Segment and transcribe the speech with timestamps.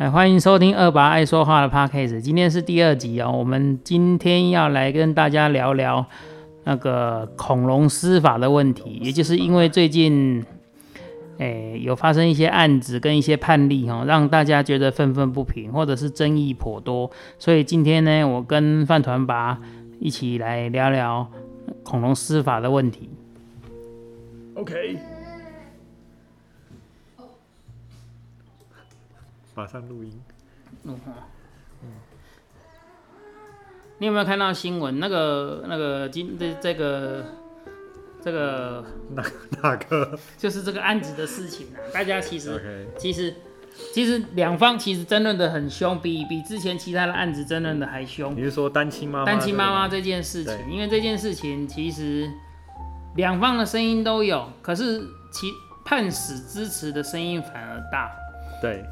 [0.00, 3.30] 哎，欢迎收听二八爱说话的 podcast，今天是第二集哦。
[3.30, 6.06] 我们今天要来跟大家聊聊
[6.64, 10.42] 那个恐龙司法的问题，也就是因为最近，
[11.36, 19.60] 哎，有发生一些案子跟一些判例哦，让大家觉得愤愤不平，或者是争议颇多，所以今天呢，我跟饭团拔
[19.98, 21.30] 一起来聊聊
[21.82, 23.10] 恐龙司法的问题。
[24.54, 24.98] OK，
[29.60, 30.22] 马上录音。
[30.84, 30.98] 嗯
[33.98, 34.98] 你有没有看到新闻？
[34.98, 37.22] 那个、那个今这这个
[38.22, 38.82] 这个
[39.14, 39.22] 哪
[39.62, 41.76] 哪个就是这个案子的事情啊？
[41.92, 43.34] 大家其实其实
[43.92, 48.34] 其实两方其实争论的很凶，比比之前其他的案子争论的还凶。
[48.34, 49.26] 你是说单亲妈妈？
[49.26, 52.26] 单亲妈妈这件事情，因为这件事情其实
[53.16, 54.98] 两方的声音都有，可是
[55.30, 55.52] 其
[55.84, 58.10] 判死支持的声音反而大。
[58.62, 58.82] 对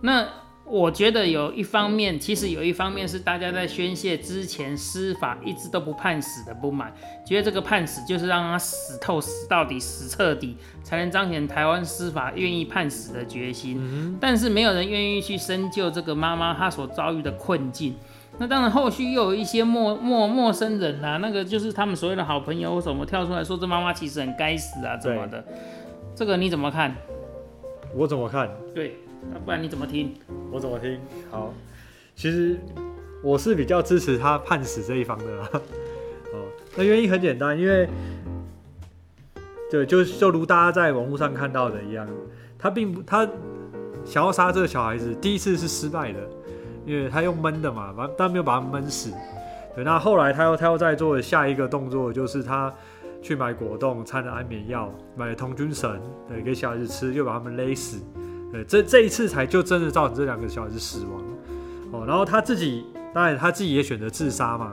[0.00, 0.26] 那
[0.64, 6.92] 我觉得有一方面，其实有一方面是大家在宣泄之前司法一直都不判死的不满，
[7.24, 14.18] 觉得这个判死就是让他死透、死到底、死彻底，才能彰显台湾司法愿意判死的决心。
[14.20, 17.94] 但是没有人愿意去深究这个妈妈她所遭遇的困境。
[18.38, 25.42] 那当然，后续又有一些陌陌陌生人啊，那个就是他们所谓的好朋友或什么跳出来说这妈妈其实很该死啊，怎么的？
[26.14, 26.94] 这个你怎么看？
[27.94, 28.50] 我怎么看？
[28.74, 28.98] 对，
[29.32, 30.14] 那不然你怎么听？
[30.50, 30.98] 我怎么听？
[31.30, 31.52] 好，
[32.14, 32.58] 其实
[33.22, 35.48] 我是比较支持他判死这一方的啦。
[36.32, 36.46] 哦，
[36.76, 37.88] 那原因很简单，因为
[39.70, 42.08] 对，就就如大家在网络上看到的一样，
[42.58, 43.28] 他并不他
[44.04, 46.20] 想要杀这个小孩子，第一次是失败的，
[46.84, 49.12] 因为他用闷的嘛，把但没有把他闷死。
[49.74, 52.72] 对，那后来他又他又在做的下一个动作，就是他
[53.20, 58.00] 去买果冻，掺了安眠药，买了童军绳，对，给小孩子吃，又把他们勒死。
[58.52, 61.22] 对，这这一次才就真的造成这两个小孩子死亡。
[61.92, 64.72] 哦，然后他自己当然他自己也选择自杀嘛，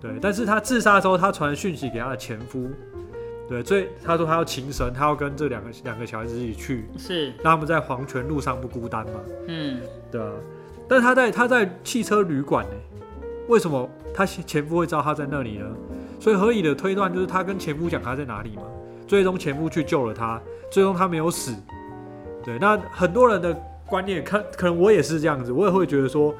[0.00, 2.68] 对，但是他自杀之后，他传讯息给他的前夫，
[3.48, 9.80] 对，所以他说他要情神，他要跟这两个两个小孩子一起去，是，让他们在黄泉路上不孤单嘛，嗯。
[10.10, 10.30] 对啊。
[10.88, 12.72] 但他在他在汽车旅馆呢，
[13.48, 15.66] 为什么他前夫会知道他在那里呢？
[16.20, 18.62] 所以合理的推断就是他跟前夫讲他在哪里嘛，
[19.06, 20.40] 最终前夫去救了他，
[20.70, 21.54] 最终他没有死。
[22.46, 23.52] 对，那很多人的
[23.84, 26.32] 观念，看可能我也是这样子，我也会觉得说，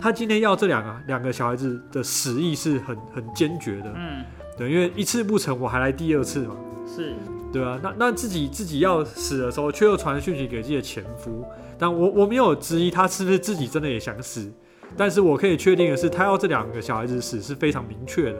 [0.00, 4.24] 他今天要这两个两个小孩子的死意是很很坚决的，嗯，
[4.58, 7.14] 对，因为一次不成，我还来第二次嘛，是，
[7.52, 11.44] 对啊，那那自己自己要死的时候，却又传讯息给自己的前夫，
[11.78, 14.52] 但我我没有质疑他是不是自己真的也想死，
[14.96, 18.38] 但是我可以确定的是，他要这两个小孩子死是非常明确的。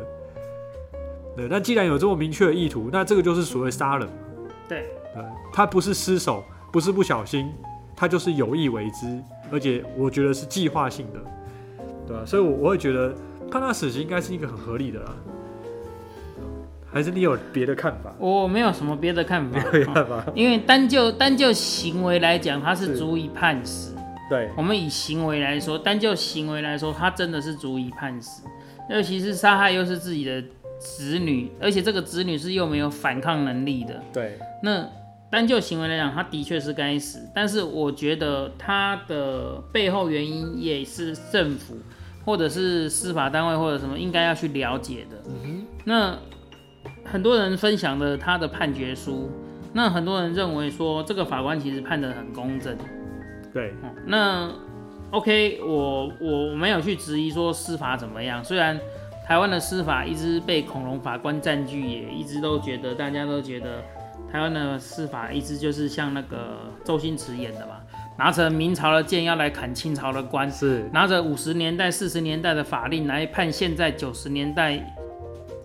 [1.37, 4.15] 对，那既然有这么明确的意图，那这个就是所谓杀人嘛。
[4.69, 7.53] 对，对，他不是失手，不是不小心，
[7.95, 11.21] 他就是有意为之，而且我觉得是计划性的，
[12.07, 13.15] 对吧、所以我，我会觉得
[13.51, 15.15] 判他死刑应该是一个很合理的啦。
[16.93, 18.15] 还是你有别的看法？
[18.19, 20.25] 我没有什么别的看法，没有看法？
[20.35, 23.97] 因为单就单就行为来讲，他是是足以判死。
[24.31, 28.45] 对，我们以行为来说，单就行为来说，他真的是足以判死。
[28.89, 30.43] 尤其是杀害又是自己的
[30.79, 34.87] 子女，而且这个子女是又没有反抗能力的，对，那
[35.35, 37.19] 单就行为来讲，他的确是该死。
[37.35, 41.75] 但是我觉得他的背后原因也是政府
[42.25, 45.17] 或者是司法单位或者什么应该要去了解的。
[45.85, 46.17] 那
[47.05, 49.29] 很多人分享了他的判决书，
[49.73, 52.77] 那很多人认为说这个法官其实判得很公正。
[53.53, 54.51] 对，哦那
[55.11, 58.79] OK，我我我没有去质疑说司法怎么样，虽然
[59.27, 63.83] 台湾的司法一直被恐龙法官占据，也一直都觉得大家都觉得
[64.31, 67.77] 台湾的司法一直就是像那个周星驰演的嘛，
[68.19, 74.95] 拿着明朝的剑要来砍清朝的官，是，拿着五十年代、四十年代的法令来判现在九十年代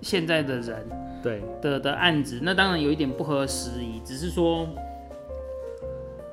[0.01, 0.87] 现在的人。
[1.21, 4.65] 对，的的案子，那当然有一点不合时宜，只是说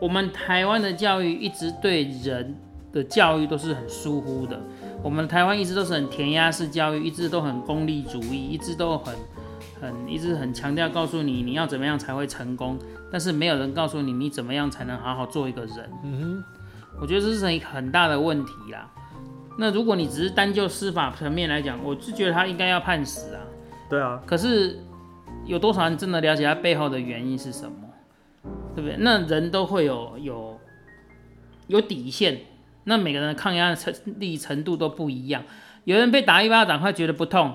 [0.01, 2.55] 我们台湾的教育一直对人
[2.93, 4.57] 的教育都是很疏忽的，
[5.03, 9.13] 我们台湾一直都是很填鸭式教育，一直都很功利主义，一直都很
[9.81, 12.79] 很一直很强调告诉你你要怎么样才会成功，
[13.11, 15.91] 但是没有人告诉你你怎么样才能好好做一个人。
[16.05, 16.45] 嗯哼
[17.01, 18.91] 我觉得这是一个很大的问题啦。
[19.59, 23.41] 那如果你只是单就司法层面来讲，我是觉得他应该要判死啊。
[23.89, 24.79] 对啊，可是
[25.45, 27.73] 有多少人真的了解他背后的原因是什么？
[28.75, 28.97] 对不对？
[28.99, 30.59] 那人都会有有
[31.67, 32.41] 有底线，
[32.85, 35.43] 那每个人的抗压程力程度都不一样。
[35.85, 37.51] 有人被打一巴掌，他觉得不痛；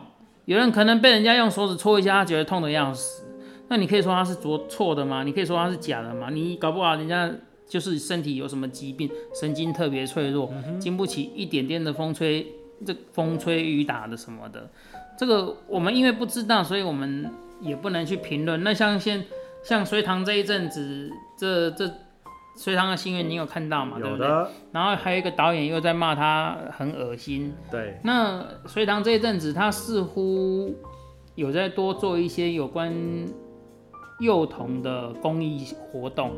[0.51, 3.23] 有人可能被人家用手指戳一下，他觉得痛的要死。
[3.69, 5.23] 那你可以说他是做错的吗？
[5.23, 6.29] 你可以说他是假的吗？
[6.29, 7.31] 你搞不好人家
[7.65, 12.45] 就是身体有什么疾病，神经特别脆弱，经不起一点点的风吹，
[12.85, 14.69] 这风吹雨打的什么的。
[15.17, 17.31] 这个我们因为不知道，所以我们
[17.61, 18.61] 也不能去评论。
[18.61, 19.23] 那像现
[19.63, 21.89] 像隋唐这一阵子，这这
[22.55, 23.97] 隋唐的新闻你有看到吗？
[23.99, 24.27] 对不对？
[24.27, 27.53] 有的，然后还有一个导演又在骂他很恶心。
[27.71, 30.75] 对，那隋唐这一阵子，他似乎
[31.35, 32.93] 有在多做一些有关
[34.19, 36.33] 幼童的公益活动，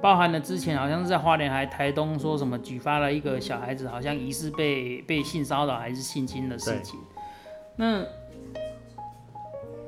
[0.00, 6.98] 包含了之前好像是在花莲还台东说什么举发了一个小孩子好像疑似被被性骚扰还是性侵的事情。
[7.76, 8.02] 那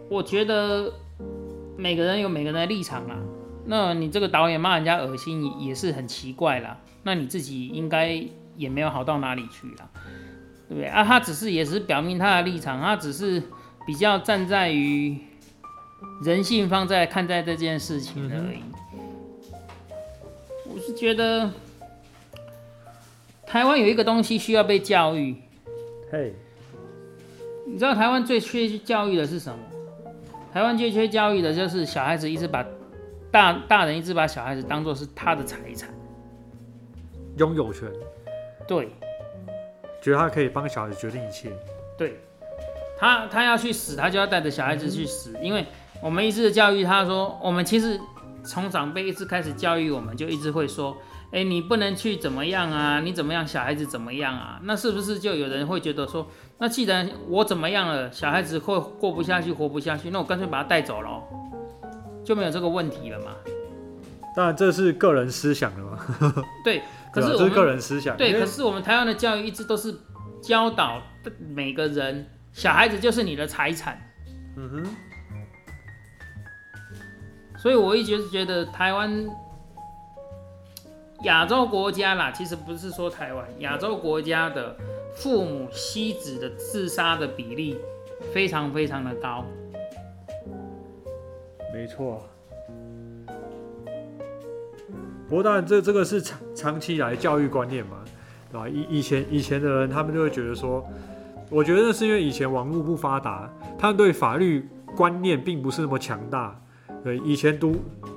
[0.09, 0.93] 我觉得
[1.77, 3.17] 每个人有每个人的立场啦。
[3.67, 6.79] 那你这个导演骂人家恶心也也是很奇怪啦。
[7.05, 8.23] 那你自己应该
[8.57, 9.89] 也没有好到哪里去啦，
[10.69, 11.05] 对不对啊？
[11.05, 13.43] 他只是也是表明他的立场，他只是
[13.87, 15.17] 比较站在于
[16.25, 18.63] 人性方在看待这件事情而已。
[20.69, 21.51] 我是觉得
[23.47, 25.37] 台湾有一个东西需要被教育，
[26.11, 26.35] 嘿，
[27.67, 29.59] 你知道台湾最缺教育的是什么？
[30.53, 32.65] 台湾最缺教育的就是小孩子一直把
[33.33, 35.89] 大大人一直把小孩子当做是他的财产，
[37.39, 37.91] 拥有权，
[38.69, 38.91] 对。
[40.03, 41.49] 觉得他可以帮小孩子决定一切。
[41.97, 42.21] 对，
[42.99, 45.65] 他他要去死，他就要带着小孩子去死，因为
[46.03, 48.01] 我们一直的教育，他说我们其实
[48.43, 50.97] 从长辈一直开始教育我们，就一直会说，
[51.31, 54.59] 哎，你不能去怎么样啊，你怎么样，小孩子怎么样啊？
[54.65, 56.27] 那是不是就有人会觉得说，
[56.59, 61.23] 那既然我怎么样了，小孩子会过不下去，活不下去，那我干脆把他带走了，
[62.25, 63.35] 就没有这个问题了嘛？
[64.35, 66.83] 当然，这是个人思想了嘛， 对，
[67.13, 68.17] 可是我们这是个人思想。
[68.17, 69.95] 对，可是我们台湾的教育一直都是
[70.41, 71.03] 教导
[71.55, 74.01] 每个人，小孩子就是你的财产。
[74.57, 74.85] 嗯哼，
[77.59, 79.27] 所以我一直觉得台湾
[81.25, 84.75] 亚洲国家啦，其实不是说台湾，亚洲国家的
[85.15, 87.79] 父母妻子的自杀的比例
[88.33, 89.45] 非常非常的高。
[91.73, 92.23] 没错。
[95.29, 97.97] 不过当然这，这个是长长期以来教育观念嘛，
[98.51, 98.69] 对吧？
[98.69, 100.87] 以以前以前的人，他们就会觉得说，
[101.49, 106.55] 我觉得是因为以前网络不发达，他们对法律观念并不是那么强大。
[107.03, 107.77] 对，以前读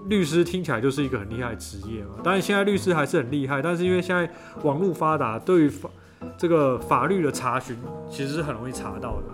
[0.09, 2.17] 律师听起来就是一个很厉害的职业嘛。
[2.23, 4.29] 当然现在律师还是很厉害，但是因为现在
[4.63, 5.89] 网络发达，对于法
[6.37, 7.75] 这个法律的查询
[8.09, 9.27] 其实是很容易查到的，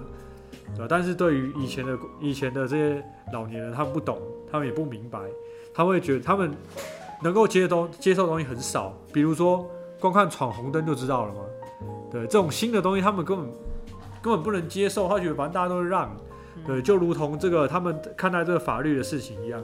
[0.75, 0.87] 对吧？
[0.89, 3.03] 但是对于以前的以前的这些
[3.33, 4.19] 老年人，他们不懂，
[4.51, 5.19] 他们也不明白，
[5.73, 6.51] 他会觉得他们
[7.21, 9.69] 能够接东接受的东西很少，比如说
[9.99, 11.39] 光看闯红灯就知道了嘛。
[12.11, 13.47] 对，这种新的东西他们根本
[14.21, 16.15] 根本不能接受，他觉得反正大家都是让，
[16.65, 19.63] 对，就如同这个他们看待这个法律的事情一样，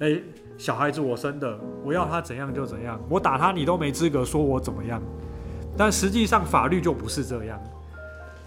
[0.00, 0.20] 哎、
[0.58, 5.00] 小孩子我生的，我要他怎样就怎样，我打他你都没资格说我怎么样，
[5.76, 7.58] 但实际上法律就不是这样，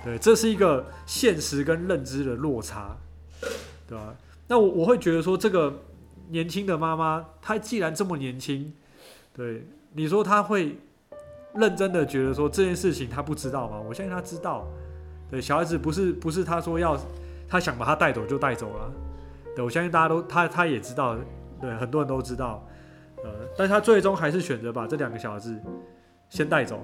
[0.04, 2.96] 对，这是一个现实跟认知的落差，
[3.88, 4.16] 对吧？
[4.48, 5.81] 那我我会觉得说这个
[6.30, 8.74] 年轻的妈妈，她既然这么年轻，
[9.34, 10.78] 对你说她会
[11.54, 13.80] 认真的觉得说这件事情她不知道吗？
[13.80, 14.66] 我相信她知道。
[15.30, 16.98] 对，小孩子不是不是她说要，
[17.48, 18.92] 她想把他带走就带走了。
[19.56, 21.16] 对，我相信大家都她她也知道，
[21.62, 22.66] 对，很多人都知道。
[23.24, 25.56] 呃，但她最终还是选择把这两个小孩子
[26.29, 26.84] 先带走。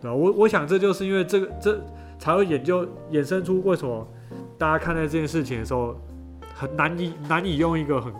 [0.00, 1.80] 对吧我我想这就是因为这个这
[2.18, 4.06] 才会研究衍生出为什么
[4.58, 5.96] 大家看待这件事情的时候
[6.54, 8.12] 很难以难以用一个很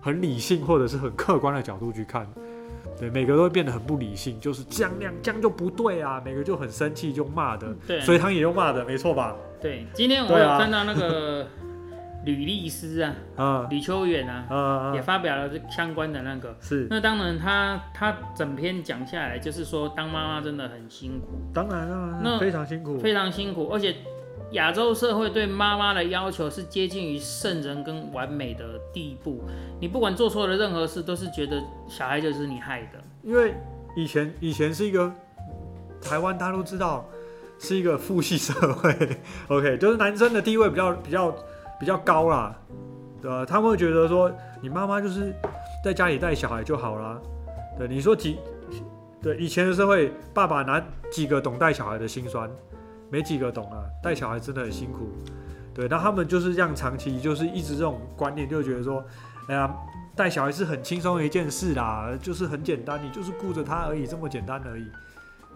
[0.00, 2.26] 很理性或者是很客观的角度去看。
[2.98, 6.22] 对，每个都会变得很不理性，就是这样那样，这样就不对啊！
[6.24, 9.34] 每个就很生气，就骂的，对隋唐也用骂的，没错吧？
[9.60, 11.46] 对，今天我有看到那个
[12.24, 13.66] 吕律师啊，啊。
[13.70, 16.56] 吕秋远啊，啊啊，也发表了这相关的那个。
[16.60, 23.96] 是，那当然他，他整篇讲下来，就是说当妈妈真的很辛苦，当然啊，那非常辛苦，非常辛苦，而且
[24.52, 29.42] 亚洲社会对妈妈的要求是接近于圣人跟完美的地步。
[29.80, 33.02] 你不管做错了任何事，都是觉得小孩就是你害的。
[33.22, 33.54] 因为
[33.96, 35.10] 以前以前是一个
[36.02, 37.08] 台湾，大家都知道
[37.58, 38.94] 是一个父系社会，
[39.48, 41.34] OK，就是男生的地位比较比较
[41.82, 42.56] 比较高啦，
[43.20, 43.44] 对吧？
[43.44, 45.34] 他们会觉得说，你妈妈就是
[45.84, 47.20] 在家里带小孩就好啦。
[47.76, 48.38] 对，你说几
[49.20, 52.48] 对以前的社会，爸爸哪几个懂带小孩的辛酸？
[53.10, 55.08] 没几个懂啊，带小孩真的很辛苦。
[55.74, 59.04] 对，那他们就是这样长期就是一直这种观念，就觉得说，
[59.48, 59.68] 哎呀，
[60.14, 64.86] 带小孩是很轻松的一件事啦，就是很简单，你就是顾着他而已，这么简单而已。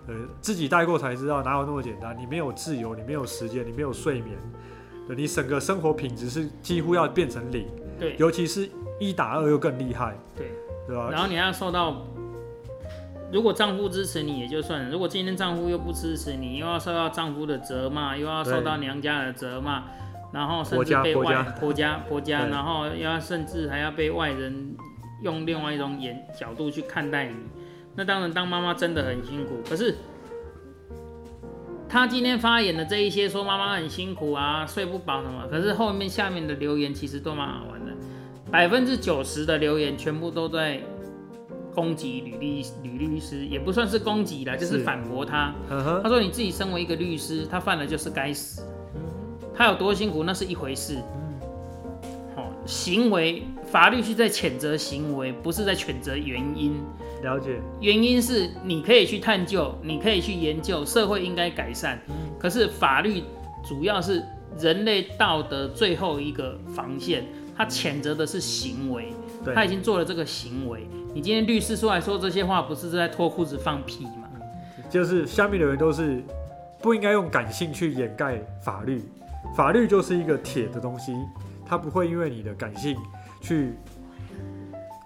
[0.08, 4.36] 呃，自己带过才知道哪有那么简单，你没有自由，你没有时间，你没有睡眠，
[5.06, 7.66] 对你整个生活品质是几乎要变成零，
[7.98, 10.50] 对尤其是一打二又更厉害，对，
[10.86, 11.08] 对吧？
[11.10, 12.04] 然后你要受到
[13.32, 19.84] 如果丈夫支持你也就算了，如果今天丈夫又不支持你，又要受到丈夫的责骂，又要受到娘家的责骂，
[20.32, 24.76] 然后甚婆家至被外婆家婆家婆家，然后要甚至还要被外人
[25.22, 27.34] 用另外一种眼角度去看待你，
[27.94, 29.56] 那当然当妈妈真的很辛苦。
[29.68, 29.96] 可是
[31.88, 37.92] 他今天发言的这一些说妈妈很辛苦啊，睡不饱什么，可是后面下面的留言其实都蛮好玩的，
[38.50, 40.80] 百分之九十的留言全部都在
[41.74, 45.54] 攻击吕律吕律师，也不算是攻击啦，就是是反驳他。
[46.02, 48.62] 他说你自己身为一个律师，他犯了就是该死，
[49.54, 50.96] 他有多辛苦那是一回事。
[52.34, 56.80] 好、行为法律是在谴责行为，不是在谴责原因。
[57.22, 62.00] 了解，原因是你可以去探究，你可以去研究，社会应该改善。
[62.38, 63.22] 可是法律
[63.66, 64.22] 主要是
[64.58, 67.24] 人类道德最后一个防线，
[67.56, 69.12] 它谴责的是行为，
[69.44, 70.86] 对他已经做了这个行为。
[71.12, 74.28] 你今天律师出来说这些话，不是在脱裤子放屁吗？
[74.88, 76.22] 就是下面的人都是
[76.80, 79.02] 不应该用感性去掩盖法律，
[79.56, 81.12] 法律就是一个铁的东西，
[81.66, 82.96] 它不会因为你的感性
[83.46, 83.74] 去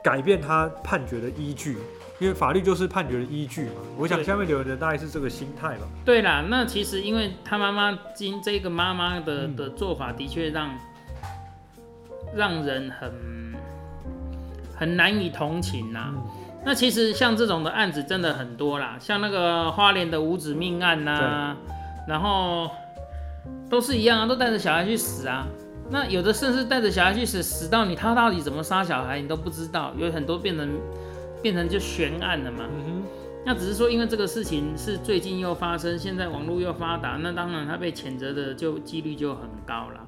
[0.02, 1.76] 改变他判决的依据，
[2.18, 3.82] 因为法律就是判决的依据嘛。
[3.98, 5.86] 我想下面留言的大概是这个心态吧。
[6.04, 10.70] 对啦，那其实因为他妈妈今这个妈妈的嗯的做法，的确让
[12.34, 13.12] 让人很
[14.74, 16.22] 很难以同情呐、嗯
[16.62, 21.56] 那其实像这种的案子真的很多啦，像那个花莲的五子命案呐、
[22.06, 22.70] 然后
[23.70, 25.46] 都是一样啊，都带着小孩去死啊。
[25.90, 30.80] 那有的甚至带着小孩去死，死到你他到底怎么杀小孩你都不知道，有很多变成
[31.42, 32.68] 变成就悬案了嘛。
[32.70, 33.02] 嗯
[33.42, 40.06] 那只是说，因为这个事情是最近又发生，现在网络又发达，那当然他被谴责的就几率就很高了。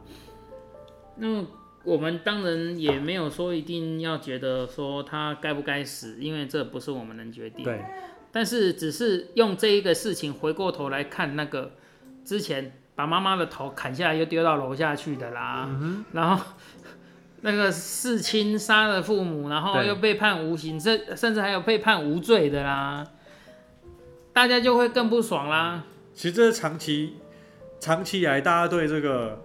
[1.17, 1.43] 那
[1.83, 7.65] 我们当然也没有说一定要觉得说他该不该死，因为这不是我们能决定。
[7.65, 7.83] 对，
[8.31, 11.73] 但是只是用这一个事情回过头来看，那个
[12.27, 16.45] 之前把妈妈的头砍下来又丢到楼下去的啦，嗯然后
[17.41, 23.05] 那个弑亲杀了父母，然后又被判无刑，甚甚至还有被判无罪的啦，
[24.33, 25.83] 大家就会更不爽啦。
[26.15, 27.17] 其实这是长期
[27.81, 29.43] 长期以来大家对这个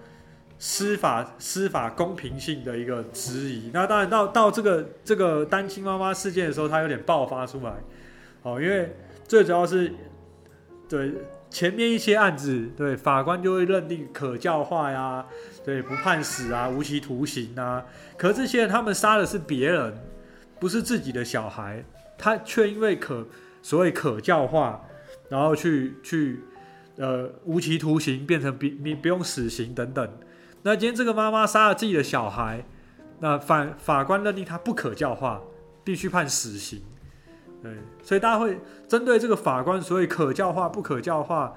[0.60, 3.72] 司法司法公平性的一个质疑。
[3.74, 7.74] 那当然到到这个这个单亲妈妈事件的时候，它有点爆发出来。
[8.44, 8.96] 哦，因为
[9.28, 9.92] 最主要是
[10.88, 11.12] 对
[11.58, 15.26] 前面一些案子，对法官就会认定可教化呀，
[15.66, 17.84] 对不判死啊，无期徒刑啊。
[18.16, 19.98] 可这些人他们杀的是别人，
[20.60, 21.84] 不是自己的小孩，
[22.16, 23.26] 他却因为可
[23.64, 24.86] 所谓可教化，
[25.30, 26.42] 然后去去
[26.98, 30.08] 呃无期徒刑变成比你不用死刑等等。
[30.62, 32.64] 那今天这个妈妈杀了自己的小孩，
[33.20, 35.42] 那法法官认定他不可教化，
[35.84, 36.84] 必须判死刑。
[37.62, 37.72] 对，
[38.04, 41.54] 所以大家会针对这个法官所以可教化不可教化，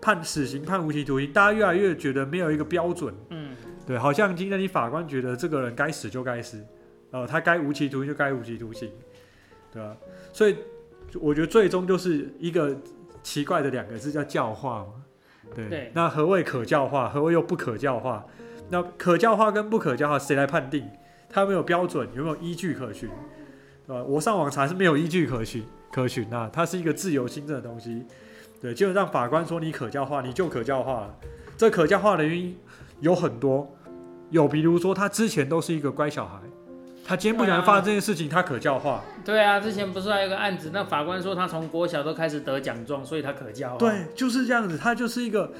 [0.00, 3.14] 判死刑判无期徒刑，大家越来越觉得没有一个标准。
[3.30, 3.54] 嗯，
[3.86, 6.64] 对，好像今天你法官觉得这个人该死就该死，
[7.10, 8.90] 呃，他该无期徒刑就该无期徒刑，
[9.72, 9.96] 对吧、
[10.32, 10.56] 所以
[11.20, 12.76] 我觉得最终就是一个
[13.22, 14.86] 奇怪的两个字叫教化嘛。
[15.54, 17.08] 对，对那何谓可教化？
[17.08, 18.24] 何谓又不可教化？
[18.70, 20.88] 那可教化跟不可教化谁来判定？
[21.28, 22.08] 他有没有标准？
[22.14, 23.08] 有没有依据可循？
[23.86, 24.02] 对吧？
[24.02, 28.04] 我上网查是没有依据可循可循啊，它是一个自由新政的东西。
[28.60, 31.14] 对，就让法官说你可教化，你就可教化了。
[31.56, 32.56] 这可教化的原因
[33.00, 33.70] 有很多，
[34.30, 36.38] 有比如说他之前都是一个乖小孩，
[37.04, 39.04] 他今天不小心发生这件事情，他可教化。
[39.24, 43.76] 对啊，之前不是还有个案子，那法官说他从国小都开始得奖状，所以他可教化。
[43.76, 45.52] 对，就是这样子，他就是一个，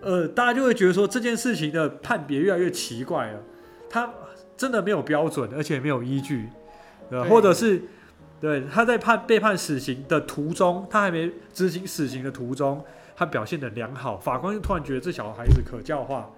[0.00, 3.40] 呃，大家就会觉得说这件事情的判别越来越奇怪了，
[3.88, 4.12] 他
[4.56, 6.48] 真的没有标准，而且没有依据，
[7.10, 7.24] 对吧？
[7.24, 7.82] 对或者是，
[8.40, 12.84] 对，他在判被判死刑的途中，他还没执行死刑的途中，
[13.16, 16.30] 他表现的良好，法官就突然觉得这小孩子可教化，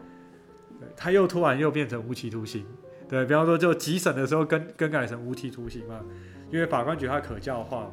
[0.78, 2.64] 对他又突然又变成无期徒刑，
[3.08, 6.00] 对比方说就急审的时候更更改成无期徒刑嘛，
[6.50, 7.92] 因为法官觉得他可教化嘛。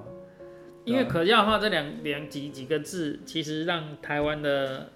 [0.85, 4.91] 因为可教化这两两几几个字，其实让台湾的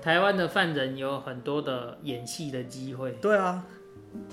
[0.00, 3.66] 台湾的犯人有很多的演戏的机会，对啊，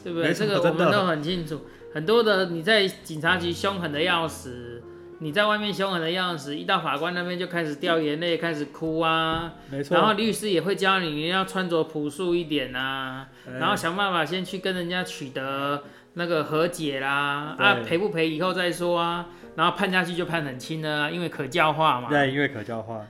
[0.04, 0.34] 对不对？
[0.34, 1.62] 这个我们都很清楚。
[1.94, 4.82] 很多的你在警察局凶狠的要死，
[5.20, 9.54] 你在外面凶狠的要死，一到法官那边就开始掉眼泪，开始哭啊。
[9.70, 9.98] 没错。
[9.98, 15.84] 然后律师也会教你，你要穿着朴素一点啊，哎然后想办法先去跟人家取得
[16.14, 22.08] 那个和解啦，啊赔不赔以后再说啊，然后判下去就判很轻的啊，因为可教化嘛。
[22.10, 23.06] 对，因为可教化，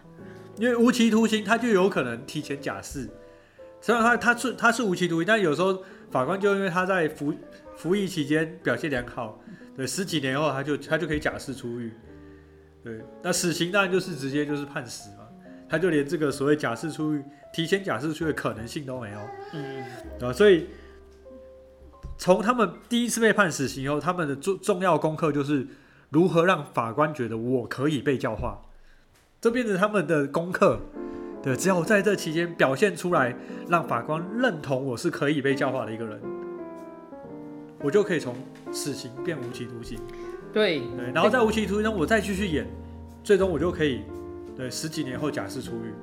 [0.57, 3.07] 因为无期徒刑，他就有可能提前假释。
[3.79, 7.33] 虽然他他是他是无期徒刑，但有时候法官就因为他在服
[7.75, 9.39] 服役期间表现良好，
[9.75, 11.91] 对，十几年后他就他就可以假释出狱。
[12.83, 15.27] 对，那死刑当然就是直接就是判死嘛，
[15.69, 19.19] 他就连这个所谓假释出狱、提前假释出狱的可能性都没有。
[19.53, 19.83] 嗯，
[20.19, 20.67] 啊，所以
[22.17, 25.65] 从他们第一次被判死刑以后，他们的重重要功课就是
[26.09, 28.61] 如何让法官觉得我可以被教化，
[29.39, 30.81] 这变成他们的功课。
[31.43, 33.35] 对，只要我在这期间表现出来，
[33.67, 36.19] 让法官认同我是可以被教化的一个人，
[37.81, 38.35] 我就可以从
[38.71, 39.99] 死刑变无期徒刑。
[40.53, 42.67] 对对，然后在无期徒刑中我再继续演，
[43.23, 44.01] 最终我就可以
[44.55, 45.93] 对十几年后假释出狱。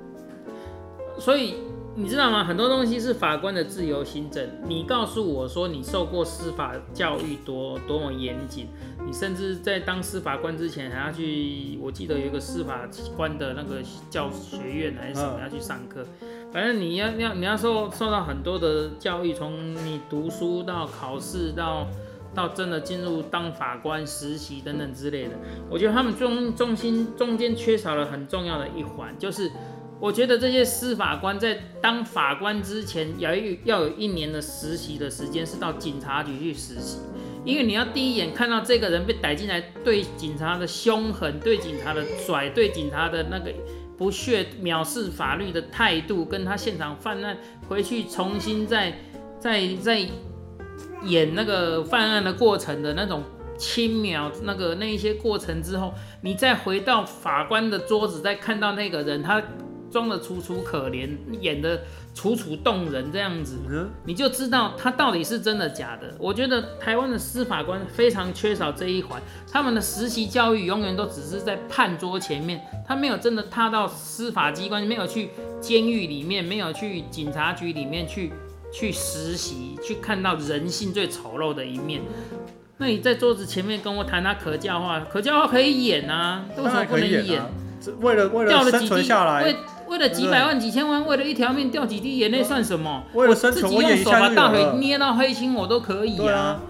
[1.21, 1.59] 所以
[2.01, 2.45] 你知道吗？
[2.45, 4.49] 很多东西是法官的自由行政。
[4.69, 8.69] 你告诉我说你受过司法教育多多么严谨，
[9.05, 16.07] 你甚至在当司法官之前还要去，我记得有一个司法官的那个教学院还是什么要去上课。
[16.53, 21.89] 反正你要要你要受受到很多的教育，从你读书到考试到
[22.33, 25.31] 到真的进入当法官实习等等之类的。
[25.69, 29.51] 我觉得他们中中心中间缺少了很重要的一环，就是。
[30.01, 36.99] 我觉得这些司法官在当法官之前，要有要有一年的实习的时间，是到警察局去实习，
[37.45, 43.53] 因为你要第一眼看到这个人被逮进来，对警察的凶狠，对警察的拽，对警察的那个
[43.97, 47.37] 不屑、藐视法律的态度，跟他现场犯案
[47.69, 48.97] 回去重新再
[49.41, 50.07] 再再
[51.03, 53.25] 演那个犯案的过程的那种
[53.59, 59.43] 轻描那个那一些过程之后，你再回到法官的桌子，再看到那个人他。
[59.91, 61.09] 装的楚楚可怜，
[61.41, 61.83] 演的
[62.15, 63.59] 楚楚动人，这样子，
[64.05, 66.15] 你就知道他到底是真的假的。
[66.19, 75.31] 我觉得台湾的司法官非常缺少这一环，他们的实习教育永远都只是在判桌前面，他没有真的踏到司法机关，没有去
[75.61, 78.33] 监狱里面，没有去警察局里面去
[78.73, 82.03] 去实习，去看到人性最丑陋的一面。
[82.81, 87.43] 那你在桌子前面跟我谈他可教化，可教化可以演啊，为什么不能演？
[88.01, 89.45] 为了为了生存下来。
[89.45, 89.57] 为
[89.89, 93.05] 为了几百万、几千万，为了一条命掉几滴眼泪算什么？
[93.15, 96.61] 为了生存，我用手把大腿捏到黑青，我都可以啊。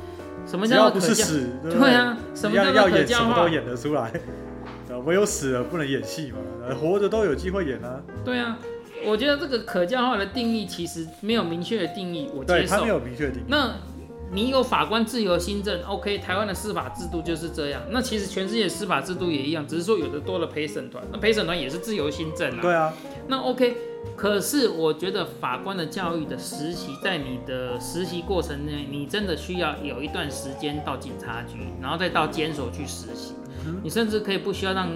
[0.47, 1.49] 什么叫不是死？
[1.63, 4.13] 对啊，什么叫要演什么都演得出来。
[5.05, 6.39] 唯有死了不能演戏嘛，
[6.75, 8.01] 活着都有机会演啊。
[8.25, 8.59] 对啊，
[9.05, 12.77] 我觉得这个可教化的定义其实没有明确的定义，我接受。
[12.77, 13.45] 他没有明确定义。
[13.49, 13.73] 那。
[14.31, 17.81] 你有法官自由新政，OK，台湾的司法制度就是这样。
[17.91, 22.59] 那其实全世界司法制度也一样，只是说有的多了陪审团，那陪审团也是自由新政啊。
[22.61, 22.93] 对啊。
[23.27, 23.77] 那 OK，
[24.17, 33.35] 可是我觉得法官的教育的实习，在你的实习过程内，你真的需要有一段时间到警察局，然后再到监所去实习。
[33.83, 34.89] 你甚至可以不需要让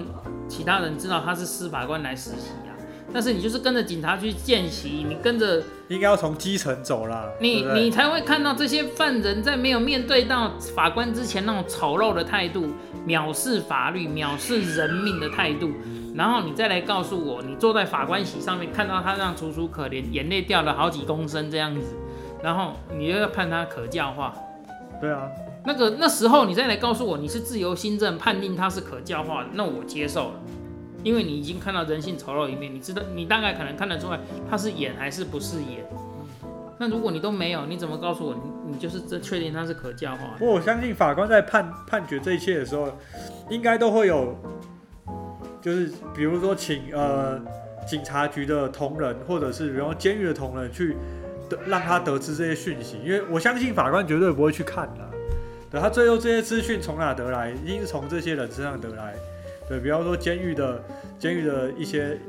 [0.47, 2.72] 其他人知道他是司法官来实习啊。
[3.13, 12.69] 但是你就是跟着警察去见习，你跟着应该要从基层走啦，你你才会看到这些犯人在没有面对到法官之前那种丑陋的态度，
[13.05, 15.69] 藐视法律、藐视人命的态度，
[16.15, 21.95] 然后你再来告诉我，你坐在法官席上面看到他这样楚楚可怜，眼泪掉了好几公升这样子，
[22.41, 24.33] 然后你又要判他可教化，
[24.99, 25.29] 对啊，
[25.65, 30.33] 那个那时候你再来告诉我你是自由新政判定他是可教化，那我接受了。
[31.03, 35.85] 因为你已经看到人性丑陋一面，你知道，你大概可能看得出来他是演还是不是演。
[36.79, 40.35] 那如果你都没有，你怎么告诉我你你就是这确定他是可教化？
[40.39, 42.91] 不过我相信法官在判判决这一切的时候，
[43.49, 44.35] 应该都会有，
[45.61, 47.39] 就是比如说请呃
[47.87, 50.95] 警察局的同仁，或者是比如监狱的同仁去
[51.49, 55.09] 得让他得知这些讯息，因为我相信法官绝对不会去看的。
[55.69, 57.51] 对他最后这些资讯从哪得来？
[57.51, 59.13] 一定是从这些人身上得来。
[59.73, 60.83] 对，比方说监狱的
[61.17, 62.19] 监狱的一些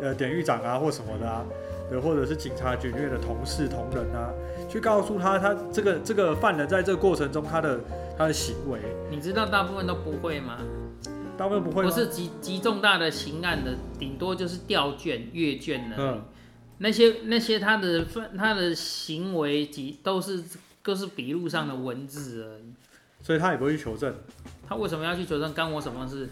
[0.00, 1.44] 呃典狱长啊，或什么的啊，
[1.90, 4.32] 对，或者是警察局里面的同事同仁啊，
[4.66, 7.78] 去告诉他他这个这个犯人在这个过程中他的
[8.16, 8.80] 他的行为。
[9.10, 10.56] 你知道大部分都不会吗？
[11.36, 11.82] 大部分不会。
[11.84, 15.96] 不是极极重大的刑案的，顶多就是调卷阅卷的。
[15.98, 16.22] 嗯。
[16.78, 20.42] 那些那些他的犯他的行为及都是
[20.82, 22.72] 都是笔录上的文字而已。
[23.22, 24.14] 所以他也不会去求证。
[24.68, 25.52] 他为什么要去求证？
[25.52, 26.28] 干我什么事？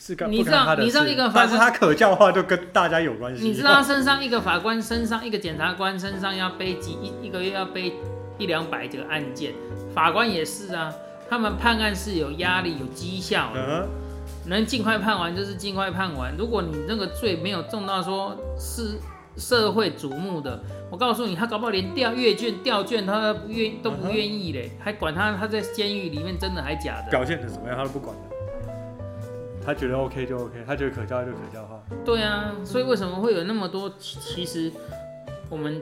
[0.00, 0.74] 是干你知道？
[0.76, 3.44] 你知道一个法官，但是他可教化就跟大家有关系。
[3.44, 7.92] 你知道他身上一个法官身上一个检察官身上要背几一一个月要背
[8.38, 9.52] 一两百个案件，
[9.94, 10.90] 法官也是啊。
[11.28, 13.86] 他们判案是有压力、有绩效的，
[14.46, 16.34] 能尽快判完就是尽快判完。
[16.36, 18.98] 如果你那个罪没有重到说是。
[19.36, 20.60] 社会瞩目的，
[20.90, 27.10] 我告诉你，他搞不好连调阅卷、调卷他不愿都不愿意嘞，还管他他在监狱里面真的还假的？
[27.10, 28.29] 表现的怎么样，他都不管的。
[29.64, 31.80] 他觉得 OK 就 OK，他觉得可教就可教化。
[32.04, 33.92] 对啊，所以为什么会有那么多？
[33.98, 34.70] 其实
[35.48, 35.80] 我们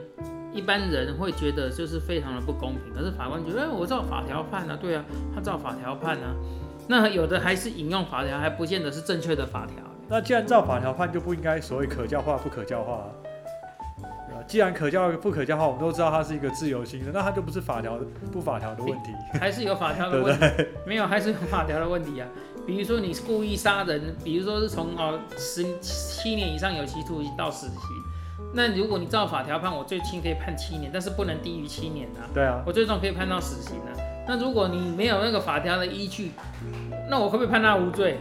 [0.53, 6.35] 一般人会觉得就是非常的不公平，可是法官觉得，哎，我照法条判啊，对啊，他照法条判啊。
[6.87, 9.75] 那有的还是引用法条，还不见得是正确的法条。
[10.07, 13.07] 那既然照法条判，就不应该所谓可教化不可教化。
[14.47, 17.99] 既然可教不可教化，我们都知道它是一个自由心的，那它就不是法条
[18.31, 20.65] 不法条的问题，还是有法条的问题？
[20.87, 22.27] 没有，还是有法条的问题啊。
[22.69, 27.79] 比如说你是故意杀人，比如说是从哦十七年以上有期徒刑到死刑，
[28.53, 32.29] 那如果你照法条判，我最轻可以判七年，但是不能低于七年啊。
[32.31, 33.89] 对啊，我最终可以判到死刑啊。
[34.27, 36.31] 那如果你没有那个法条的依据，
[37.09, 38.19] 那我会不会判他无罪？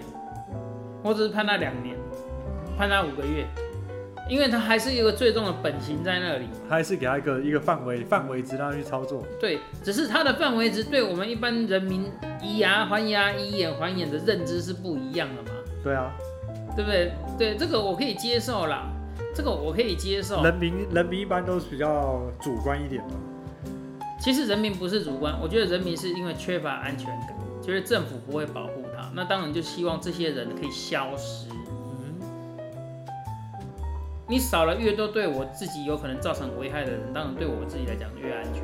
[1.02, 1.94] 我只是判他两年，
[2.78, 3.46] 判他五个月。
[4.28, 9.24] 因为他还是一个最终的本型在那里，还是给他一个一个范围范围值让他去操作。
[9.40, 12.10] 对，只是他的范围值对我们一般人民
[12.42, 15.50] 以牙还牙以眼还眼的认知是不一样的嘛？
[15.82, 16.12] 对啊，
[16.76, 17.12] 对不对？
[17.38, 18.86] 对，这个我可以接受啦，
[19.34, 20.44] 这个我可以接受。
[20.44, 23.12] 人民人民一般都是比较主观一点嘛。
[24.20, 31.48] 其实人民不是主观，我觉得人民是因为缺乏安全感，觉得政府不会保护他，那当然就希望这些人可以消失。
[34.28, 38.62] 你少了越多对我自己有可能造成危害的人，当然对我自己来讲越安全，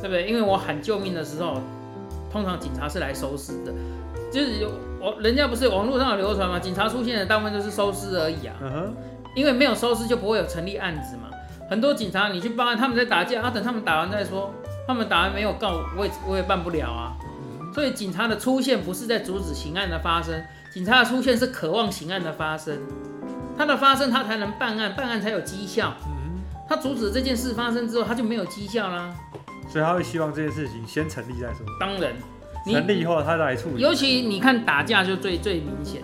[0.00, 0.26] 对不对？
[0.28, 1.60] 因为我喊救命的时候，
[2.30, 3.72] 通常警察是来收尸的，
[4.30, 6.58] 就是有我人家不是网络上有流传嘛？
[6.58, 8.54] 警察出现的大部分就是收尸而已啊。
[9.34, 11.30] 因为没有收尸就不会有成立案子嘛。
[11.68, 14.52] 很多警察你去报案，他们在打架啊，等他们打完再说。
[14.86, 17.16] 他们打完没有告，我也我也办不了啊。
[17.74, 22.78] 所以警察的出现不是在阻止刑案的发生，警察的出现是渴望刑案的发生。
[23.56, 25.94] 它的发生，他才能办案，办案才有绩效。
[26.06, 29.14] 嗯，他阻止这件事发生之后，他就没有绩效啦。
[29.68, 31.66] 所以他会希望这件事情先成立再说。
[31.80, 32.12] 当然，
[32.66, 33.82] 成立以后他来处理。
[33.82, 36.02] 尤其你看打架就最最明显，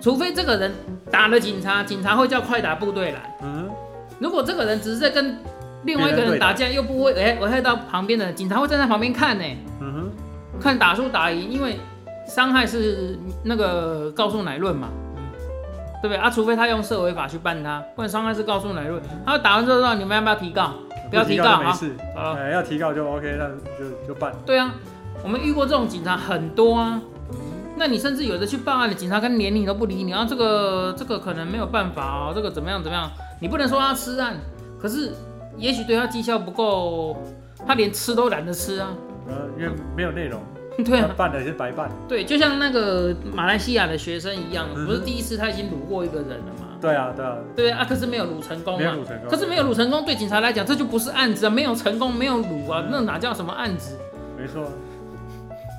[0.00, 0.72] 除非这个人
[1.10, 3.36] 打了警察，警察会叫快打部队来。
[3.42, 3.70] 嗯，
[4.18, 5.38] 如果这个人只是在跟
[5.84, 9.44] 另外一个人打架，又不会哎危害到旁边的警察会站在旁边看呢。
[9.80, 11.78] 嗯哼，看打输打赢，因为
[12.26, 14.88] 伤害是那个告诉乃论嘛。
[16.02, 16.30] 对不对啊？
[16.30, 19.00] 除非他用社违法去办他，不然伤害是告诉乃论。
[19.24, 20.72] 他打完之后，你们要不要提告？
[21.10, 21.94] 不要提告没事。
[22.16, 24.32] 哎，要提告就 OK，那就就办。
[24.44, 24.74] 对啊，
[25.22, 27.00] 我们遇过这种警察很多啊。
[27.78, 30.26] 那你甚至有的去报案的警察，跟连你都不理你啊。
[30.28, 32.32] 这个这个可能没有办法哦。
[32.34, 33.10] 这个怎么样怎么样？
[33.40, 34.36] 你不能说他吃案，
[34.80, 35.12] 可是
[35.56, 37.16] 也许对他绩效不够，
[37.66, 38.88] 他连吃都懒得吃啊。
[39.28, 40.40] 呃，因为没有内容。
[40.84, 41.90] 对啊，办的是白办。
[42.06, 46.66] 对，就像那个马来西亚的学生一样，不是第一次他已经掳过一个人了吗？
[46.80, 47.36] 对啊，对啊。
[47.56, 48.78] 对啊，可是没有掳成功嘛。
[48.78, 49.28] 没有掳成功。
[49.30, 53.98] 可是没有掳成功，对警察来讲，这就不是案子啊，没有成功，没有掳啊，那哪叫什么案子？
[54.38, 54.64] 没错。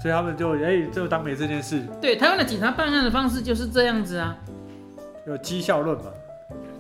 [0.02, 1.84] 所以他们就哎，就当没这件事。
[2.02, 4.36] 对，台湾的警察办案的方式就是这样子啊。
[5.26, 6.06] 有绩效论嘛？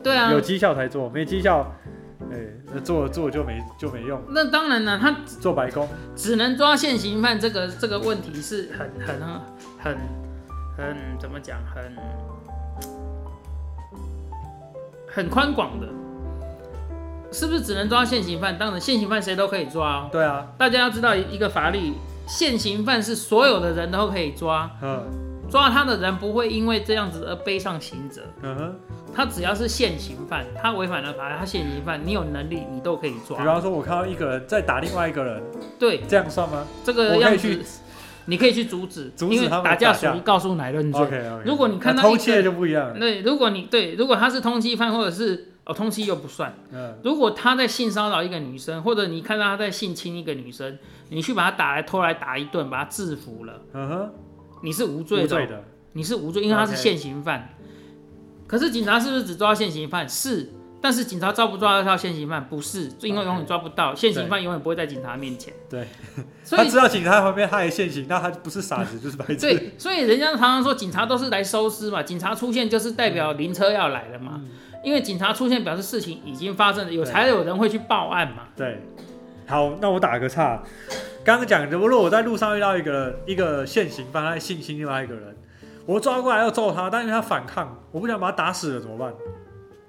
[0.03, 0.31] 对啊。
[0.31, 1.71] 有绩效才做，没绩效。
[2.31, 2.37] 哎，
[2.73, 4.21] 那做做就没就没用。
[4.29, 7.39] 那当然了，他做白工，只能抓现行犯。
[7.39, 9.21] 这个这个问题是很很
[9.79, 9.97] 很
[10.75, 11.59] 很怎么讲？
[11.73, 11.95] 很
[15.07, 15.87] 很宽广的，
[17.31, 18.57] 是不是只能抓现行犯？
[18.57, 20.09] 当然，现行犯谁都可以抓。
[20.11, 21.93] 对啊，大家要知道一个法律，
[22.27, 24.69] 现行犯是所有的人都可以抓。
[24.81, 25.05] 嗯，
[25.49, 28.21] 抓他的人不会因为这样子而背上刑责。
[28.41, 28.75] 嗯哼。
[29.15, 33.37] 他只要是现行犯，他违反了法，他现行犯，你有能力，你都可以抓。
[33.39, 35.41] 比方说，我看到一个人在打另外一个人，
[35.79, 36.67] 对，这样算吗？
[36.83, 37.65] 这个样子，
[38.25, 41.01] 你可以去阻止，阻止他打架属于告诉乃论罪。
[41.43, 42.93] 如果你看到偷窃就不一样。
[42.99, 46.53] 对，如果你对，如果他是通缉犯，或者是哦通缉又不算。
[46.71, 46.95] 嗯。
[47.03, 50.77] 如果他在性骚扰一个女生，或者你看到他在性侵一个女生，
[51.09, 54.11] 你去把他打来拖来打一顿，把他制服了，嗯哼，
[54.61, 57.49] 你是无罪的，你是无罪，因为他是现行犯。
[58.47, 60.07] 可是警察是不是只抓现行犯？
[60.07, 62.47] 是，但是警察抓不抓得到现行犯？
[62.47, 65.53] 不是，因为永远抓不到现行犯，永远不会在警察面前。
[65.69, 65.85] 对，
[66.49, 69.35] 他知道警察旁边他也现行，那他不是傻子就是白痴。
[69.35, 74.39] 对，所以人家常常说警察都是来收尸嘛，警察出现就是代表灵车要来了嘛，
[74.83, 78.43] 因为警察出现表示事情已经发生了，有才有人会去报案嘛。
[78.55, 78.81] 对，
[79.47, 80.61] 好，那我打个岔，
[81.23, 85.35] 刚刚讲的，如果我在路上遇到一个一个现行犯，他性侵另外一个人。
[85.85, 89.13] 我抓过来要揍他，但因为他反抗，我不想把他打死了，怎么办？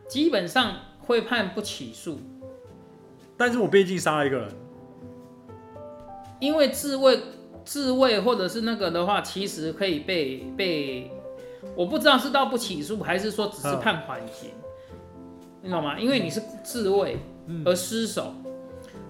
[0.07, 2.21] 基本上会判不起诉。
[3.37, 4.49] 但是我毕竟杀了一个人，
[6.39, 7.21] 因为自卫、
[7.65, 11.11] 自卫或者是那个的话，其实可以被被，
[11.75, 14.51] 我不知道是到不起诉，还是说只是判缓刑，
[15.63, 15.99] 你懂吗？
[15.99, 17.19] 因为你是自卫
[17.65, 18.33] 而失手，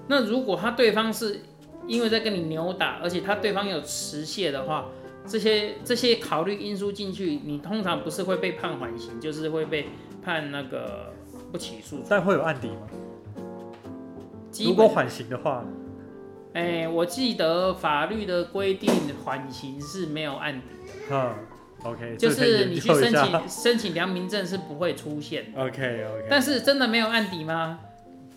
[0.09, 1.43] 那如果他对方是
[1.87, 4.87] 因为在跟你扭打，而且他对方有持械的话。
[5.27, 9.87] 这些这些考虑因素进去，你通常不是会被判缓刑，就是会被
[10.25, 11.13] 判那个
[11.53, 12.03] 不起诉。
[12.09, 12.89] 但会有案底吗？
[14.65, 15.63] 如果本，缓刑的话，
[16.55, 18.91] 哎、我记得法律的规定
[19.23, 20.69] 缓刑是没有案底
[21.11, 21.35] 的，嗯
[21.85, 25.53] ，OK，就是你去申请申请良民证是不会出现。
[25.55, 27.81] OK OK，但是真的没有案底吗？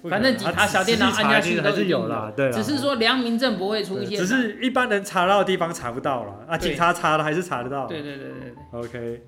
[0.09, 6.45] 反正警察小电脑按下去还是有啦，对啦，只是说良民证不会出现只是一般人查到的地方查不到了。
[6.47, 7.85] 啊，警察查了还是查得到。
[7.85, 9.21] 对对对对对，OK，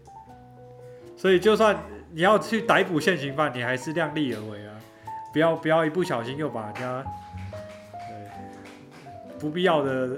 [1.16, 1.78] 所以就算
[2.12, 4.74] 你要去逮捕现行犯，你还是量力而为啊，
[5.32, 7.04] 不要不要一不小心又把人家
[7.92, 10.10] 对不必要的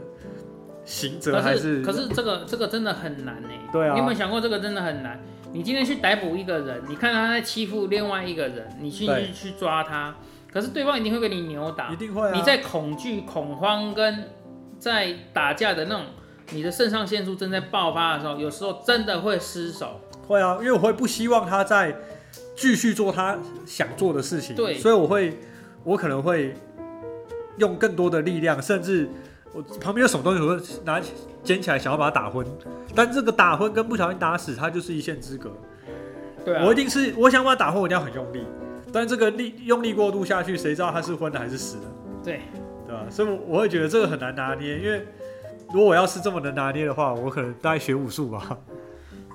[0.86, 3.50] 刑责还可是可是这个这个真的很难呢。
[3.74, 3.94] 对啊。
[3.94, 5.20] 你有没有想过这个真的很难？
[5.52, 10.14] 你今天去逮捕一个人，你看他在欺负另外一个人，你去去去抓他，
[10.56, 11.98] 可是对方一定会给你扭打一。
[11.98, 12.32] 定会啊。
[12.34, 14.30] 你在恐惧、恐慌跟
[14.80, 16.06] 在打架的那种，
[16.52, 20.00] 你的肾上腺素正在爆发的时候，有时候真的会失手。
[20.26, 21.94] 会啊，因为我会不希望他再
[22.56, 25.38] 继续做他想做的事情，对所以我会
[25.84, 26.56] 我可能会
[27.58, 29.10] 用更多的力量，甚至
[29.52, 31.02] 我旁边有什么东西，我会拿
[31.44, 32.48] 捡起来想要把他打昏，
[32.96, 35.52] 但这个打昏跟不小心打死，他就是一线之隔。
[36.46, 38.44] 对啊我一，定是我想把他打昏，我一定要很用力，
[38.96, 41.84] 但这个力用力过度下去，谁知道他是昏的还是死的，
[42.24, 42.40] 对，
[42.88, 43.04] 对吧？
[43.10, 45.06] 所以我我会觉得这个很难拿捏，因为
[45.74, 48.58] 如果我要是这么能拿捏的话，我可能大概学武术吧，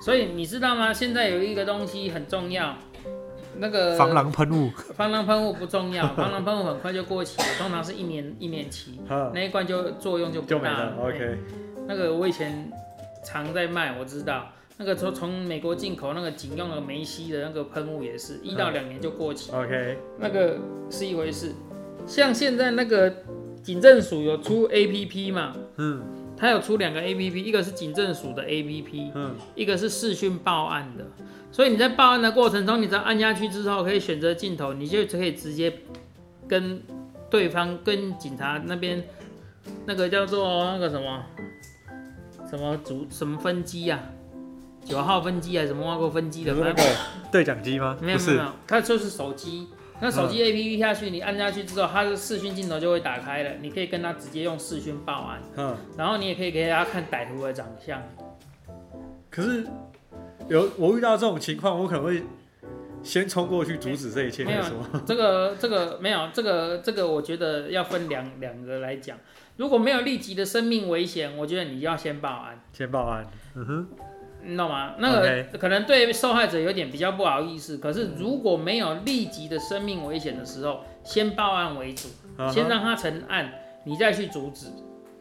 [0.01, 0.95] 所以你知道吗？
[0.95, 2.75] 现在有一个东西很重要，
[3.59, 8.99] 那个防狼喷雾，防狼喷雾不重要， 防狼喷雾很快就过期了，通常是一年一年期，
[9.35, 10.95] 那一罐就作用就不大了。
[10.99, 11.39] 哎 OK，
[11.87, 12.73] 那个我以前
[13.23, 14.51] 常在卖，我知道。
[14.81, 20.57] 那个从从美国进口那个警用的梅西的那个喷雾也是一到两年就过期，OK，那个
[20.89, 21.53] 是一回事。
[22.07, 23.15] 像现在那个
[23.63, 26.03] 警政署有出 APP 嘛，嗯。
[26.35, 31.05] 它有出两个 APP，一个是警政署的 APP，嗯，一个是视讯报案的。
[31.53, 35.71] 所以你在报案的过程中，你只要按下去之后，可以选择镜头，你就可以直接
[36.49, 36.81] 跟
[37.29, 39.05] 对方、跟警察那边
[39.85, 41.23] 那个叫做那个什么
[42.49, 44.03] 什么组什么分机呀、
[44.91, 46.97] 九号分机还是什么挖过分机的，有那个反正
[47.31, 47.97] 对讲机吗？
[48.03, 49.69] 没有没有，它就是手机。
[50.03, 58.03] 那手机 APP 下去，你按下去之后，它的视讯镜头就会打开了，你可以跟他直接用视讯报案，嗯，然后你也可以给大家看歹徒的长相。
[59.31, 59.67] 可是
[60.49, 62.23] 有我遇到这种情况，我可能会
[63.03, 64.77] 先冲过去阻止这一切没有再说。
[65.07, 69.19] 这个这个没有，这个这个我觉得要分两两个来讲。
[69.59, 73.89] 如果没有立即的生命危险，我觉得你要先报案，先报案，嗯哼，
[74.43, 74.95] 你懂吗？
[74.99, 82.09] 那个可能对受害者有点比较不好意思，可是如果没有立即的生命危险的时候，先报案为主，
[82.51, 83.53] 先让他成案，
[83.85, 84.67] 你再去阻止。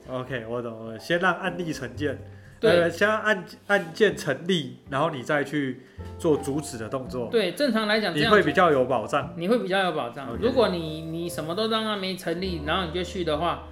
[0.10, 2.18] OK，我懂了，先让案例成件，
[2.60, 5.84] 对呃，先让案案件成立，然后你再去
[6.18, 9.34] 做阻止的动作，对，正常来讲你会比较有保障。
[9.38, 10.36] 你会比较有保障。
[10.40, 13.68] 如果你你什么都让他没成立，然后你就去的话，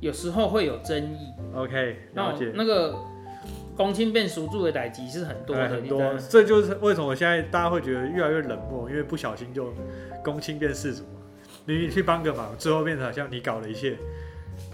[0.00, 1.32] 有时候会有争议。
[1.54, 2.34] OK，那。
[2.54, 2.96] 那个
[3.80, 9.72] 公亲变赎住的代际是很多很多这就是为什么现在大家会觉得越来越冷漠，因为不小心就
[10.22, 11.02] 公亲变世主。
[11.64, 13.96] 你去帮个忙，最后变成好像你搞了一切，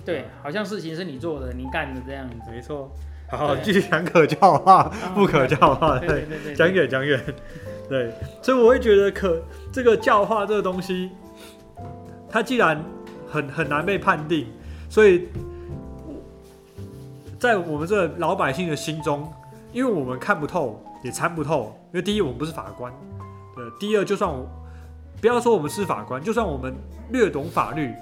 [0.04, 2.50] 对，好像事情是你做的，你干的这样子。
[2.50, 2.90] 没错。
[3.28, 7.20] 好，对继续讲可教化，不可教化，对对对，讲远讲远，
[7.88, 8.10] 对，
[8.42, 9.40] 所以我会觉得可
[9.72, 11.12] 这个教化这个东西，
[12.28, 12.84] 它既然
[13.28, 14.48] 很很难被判定，
[14.88, 15.28] 所以
[17.46, 19.32] 在我们这老百姓的心中，
[19.72, 22.92] 因为我们看不透也参不透，因为第一我们不是法官，
[23.54, 24.44] 对，第二就算我
[25.20, 26.74] 不要说我们是法官，就算我们
[27.12, 27.94] 略懂法律，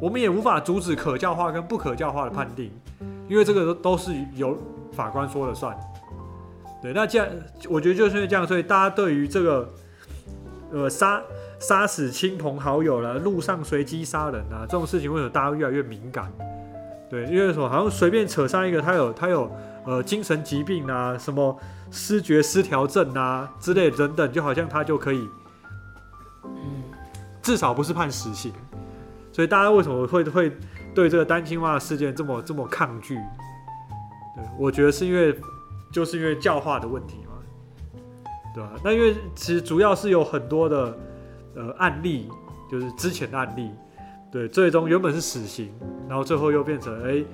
[0.00, 2.68] 我们也无法阻止可教化跟不可教化的判定，
[3.28, 4.58] 因为这个都都是由
[4.90, 5.78] 法官说了算。
[6.82, 7.28] 对，那这样
[7.68, 9.68] 我觉得就是因为这样，所以大家对于这个
[10.72, 11.22] 呃杀
[11.60, 16.32] 杀死亲朋好友了，路上随机杀人啊这种事情，为什么大家越来越敏感？
[17.10, 17.68] 对，因为什么？
[17.68, 19.50] 好像随便扯上一个他有他有
[19.84, 21.58] 呃精神疾病啊，什么
[21.90, 25.28] 失觉失调症啊之类等等，就好像他就可以，
[26.44, 26.84] 嗯，
[27.42, 28.52] 至少不是判死刑。
[29.32, 30.56] 所以大家为什么会会
[30.94, 33.16] 对这个单亲化事件这么这么抗拒？
[34.36, 35.36] 对，我觉得是因为
[35.92, 38.00] 就是因为教化的问题嘛，
[38.54, 40.98] 对吧、那因为其实主要是有很多的
[41.56, 42.28] 呃案例，
[42.70, 43.72] 就是之前的案例，
[44.30, 45.72] 对，最终原本是死刑，
[46.08, 47.24] 然后最后又变成哎、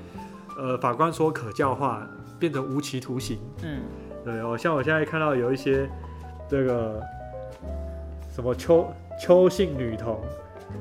[0.57, 2.07] 呃法官说可教化，
[2.39, 3.39] 变成无期徒刑。
[3.63, 3.83] 嗯，
[4.25, 5.89] 对哦，像我现在看到有一些
[6.49, 7.01] 这个
[8.35, 8.87] 什么邱
[9.21, 10.21] 邱姓女童，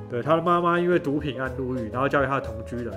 [0.09, 2.93] 对她的妈妈因为毒品案入狱，然后交给她的同居人，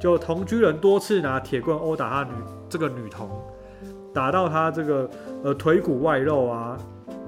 [0.00, 2.36] 就同居人多次拿铁棍殴打她女
[2.68, 3.30] 这个女童，
[4.12, 5.08] 打到她这个
[5.44, 6.76] 呃腿骨外露啊，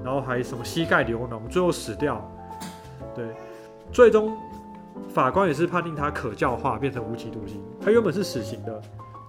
[0.03, 2.29] 然后还什么膝盖流脓，最后死掉。
[3.15, 3.25] 对，
[3.91, 4.37] 最终
[5.07, 7.63] 法官也是判定他可教化，变成无期徒刑。
[7.79, 8.81] 他原本是死刑的，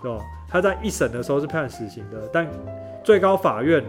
[0.03, 0.23] 对吧？
[0.49, 2.47] 他在一审的时候是判死刑的，但
[3.03, 3.85] 最高法院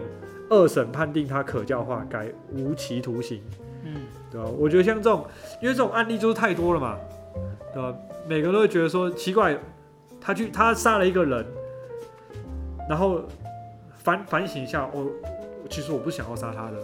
[0.48, 3.42] 二审判定他可教化，改无期徒刑，
[3.84, 3.94] 嗯，
[4.30, 4.48] 对吧？
[4.58, 5.24] 我觉得像这种，
[5.60, 6.96] 因为这种案例就是太多了嘛，
[7.72, 7.94] 对吧？
[8.26, 9.58] 每个人都会觉得说奇怪，
[10.20, 11.44] 他去他杀了一个人，
[12.88, 13.20] 然后
[13.98, 15.06] 反反省一下，我、
[15.68, 16.76] 其实我不想要杀他的，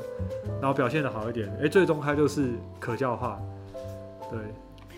[0.60, 3.40] 然后表现的好一点，哎、最终他就是可教化，
[4.30, 4.38] 对，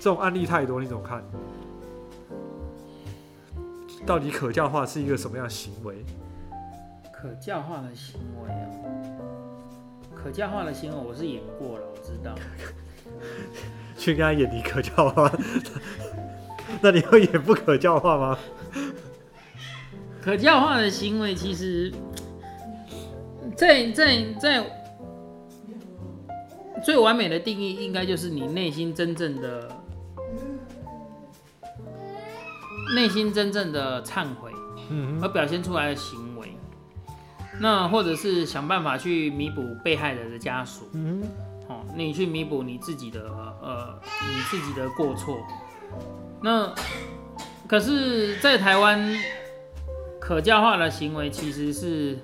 [0.00, 1.22] 这种案例太多，你怎么看？
[4.06, 6.02] 到底可教化是一个什么样的行为？
[7.12, 8.64] 可教化的行为啊，
[10.14, 12.34] 可教化的行为我是演过了，我知道。
[13.98, 15.30] 去跟他演你可教化，
[16.80, 18.38] 那你会演不可教化吗？
[20.22, 21.92] 可教化的行为其实
[23.54, 24.64] 在，在在
[26.82, 29.68] 最完美的定义，应该就是你内心真正的
[32.94, 34.52] 内心真正的忏悔
[34.90, 36.56] 嗯而表现出来的行为。
[37.60, 41.22] 那或者是想办法去弥补被害人的家属，嗯
[41.68, 43.20] 哦，你去弥补你自己的
[43.62, 45.38] 呃你自己的过错。
[46.42, 46.72] 那
[47.68, 49.14] 可是，在台湾
[50.18, 52.18] 可教化的行为其实是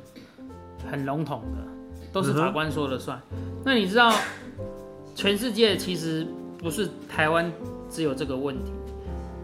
[0.90, 3.20] 很笼统的，都是法官说了算。
[3.62, 4.12] 那你知道，
[5.14, 6.26] 全世界其实
[6.58, 7.52] 不是台湾
[7.90, 8.72] 只有这个问题，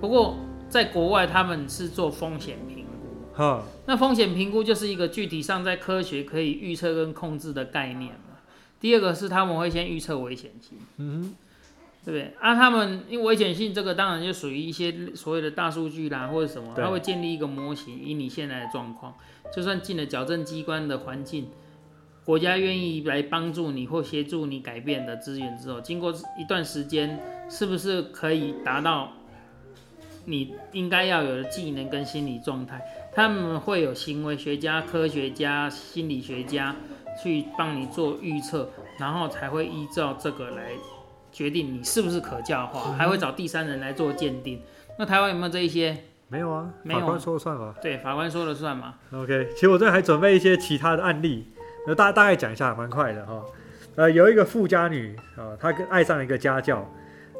[0.00, 0.36] 不过
[0.72, 3.34] 在国外他们是做风险评估。
[3.34, 8.38] 哈，那风险评估就是一个具体上在科学可以预测跟控制的概念嘛。
[8.80, 11.34] 第二个是他们会先预测危险性，嗯
[12.06, 12.34] 对不对？
[12.40, 19.14] 啊，他们因为危险性这个当然就属于一些所谓的大数据啦，或者什么，对他会建立一个模型，以你现在的状况，
[19.54, 21.48] 就算进了矫正机关的环境，
[22.24, 29.12] 国家愿意来帮助你或协助你改变的资源之后，经过一段时间，是不是可以达到
[30.24, 32.80] 你应该要有的技能跟心理状态？
[33.14, 36.74] 他们会有行为学家、科学家、心理学家
[37.22, 40.70] 去帮你做预测，然后才会依照这个来
[41.30, 44.62] 决定你是不是可教化，还会找第三人来做鉴定。
[44.98, 45.96] 那台湾有没有这一些？
[46.28, 47.74] 没有啊，法官说了算吧。
[47.82, 48.94] 对，法官说了算嘛。
[49.12, 51.46] OK，其实我这边还准备一些其他的案例，
[51.86, 53.42] 那大大概讲一下，蛮快的哈。
[53.96, 56.90] 呃，有一个富家女啊，她跟爱上了一个家教，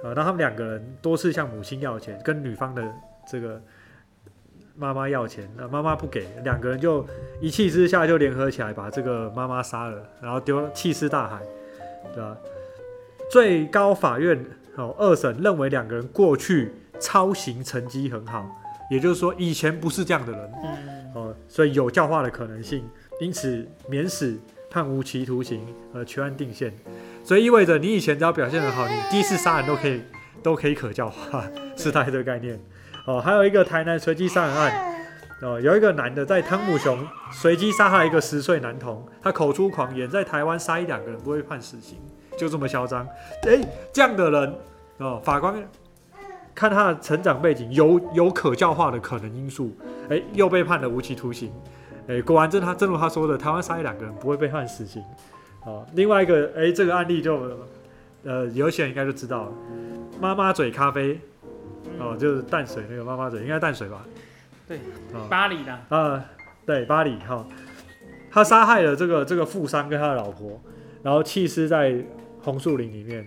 [0.03, 2.83] 啊，那他们两个人多次向母亲要钱，跟女方的
[3.27, 3.61] 这个
[4.75, 7.07] 妈妈要钱，那妈妈不给，两个人就
[7.41, 11.41] 一气之下就联合起来把这个妈妈杀了，然后丢弃尸大海，
[12.15, 12.37] 对吧？
[13.31, 14.45] 最高法院
[14.77, 18.45] 哦二审认为两个人过去操行成绩很好，
[18.91, 22.85] 也就是说以前不是这样的人，嗯，哦，所以有教化的可能性，
[23.21, 24.39] 因此免死
[24.73, 25.61] 判无期徒刑，
[25.93, 26.73] 呃，全案定线。
[27.23, 30.01] 所以意味着你以前只要表现得好，你第一次杀人都可以
[30.43, 31.45] 都可以可教化，
[31.77, 32.59] 是大概这个概念。
[33.07, 34.95] 哦，还有一个台南随机杀人案，
[35.43, 41.99] 哦，有一个男的在汤姆熊随机杀害一个十岁男童，他口出狂言，在台湾杀一两个人不会判死刑，
[42.39, 43.07] 就这么嚣张。
[43.43, 43.61] 诶，
[43.93, 44.55] 这样的人，
[44.97, 45.55] 哦，法官
[46.55, 49.77] 看他的成长背景有有可教化的可能因素，
[50.09, 51.53] 哎、又被判了无期徒刑。
[52.09, 55.03] 哎、果然正他正如他说的，台湾杀一两个人不会被判死刑。
[55.65, 57.41] 哦，另外一个，哎、这个案例就，
[58.25, 59.53] 呃，有些人应该就知道了，
[60.21, 61.21] 妈妈嘴咖啡，
[61.99, 64.05] 哦，就是淡水那个妈妈嘴，应该淡水吧？
[64.67, 64.79] 对，
[65.13, 66.25] 哦，巴黎的，啊，
[66.67, 67.47] 对，巴黎哈、
[68.31, 70.61] 他杀害了这个这个富商跟他的老婆，
[71.03, 71.95] 然后弃尸在
[72.43, 73.25] 红树林里面。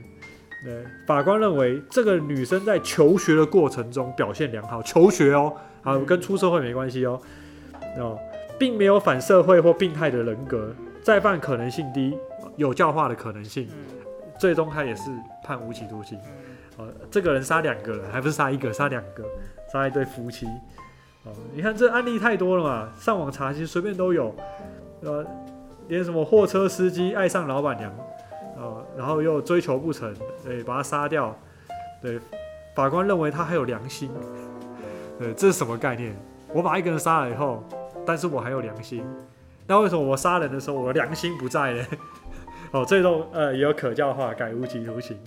[0.63, 7.21] 对，法官认为这个女生在求学的过程中表现良好，求学哦，啊，跟出社会没关系哦，
[7.99, 8.17] 哦，
[8.57, 12.17] 并没有反社会或病态的人格，再犯可能性低，
[12.55, 14.05] 有教化的可能性，嗯
[14.37, 15.09] 最终他也是
[15.43, 16.19] 判无期徒刑。
[16.77, 19.23] 呃，这个人杀两个人，还不是杀一个，杀两个，
[19.71, 20.45] 杀一对夫妻。
[21.23, 24.35] 哦，你看这案例太多了嘛，上网查其实随便都有，
[25.01, 25.25] 呃，
[25.87, 27.89] 连什么货车司机爱上老板娘，
[28.57, 31.33] 呃，然后又追求不成，对，把他杀掉，
[32.01, 32.19] 对，
[32.75, 34.11] 法官认为他还有良心，
[35.17, 36.13] 对，这是什么概念？
[36.53, 37.63] 我把一个人杀了以后，
[38.05, 39.03] 但是我还有良心，
[39.67, 41.85] 那为什么我杀人的时候我的良心不在呢？
[42.71, 45.17] 哦，最终呃也有可教化，改无期徒刑，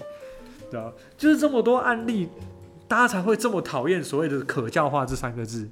[0.71, 0.93] 知道？
[1.17, 2.29] 就是这么多案例，
[2.87, 5.69] 大家才会这么讨厌所谓的可教化这三个字。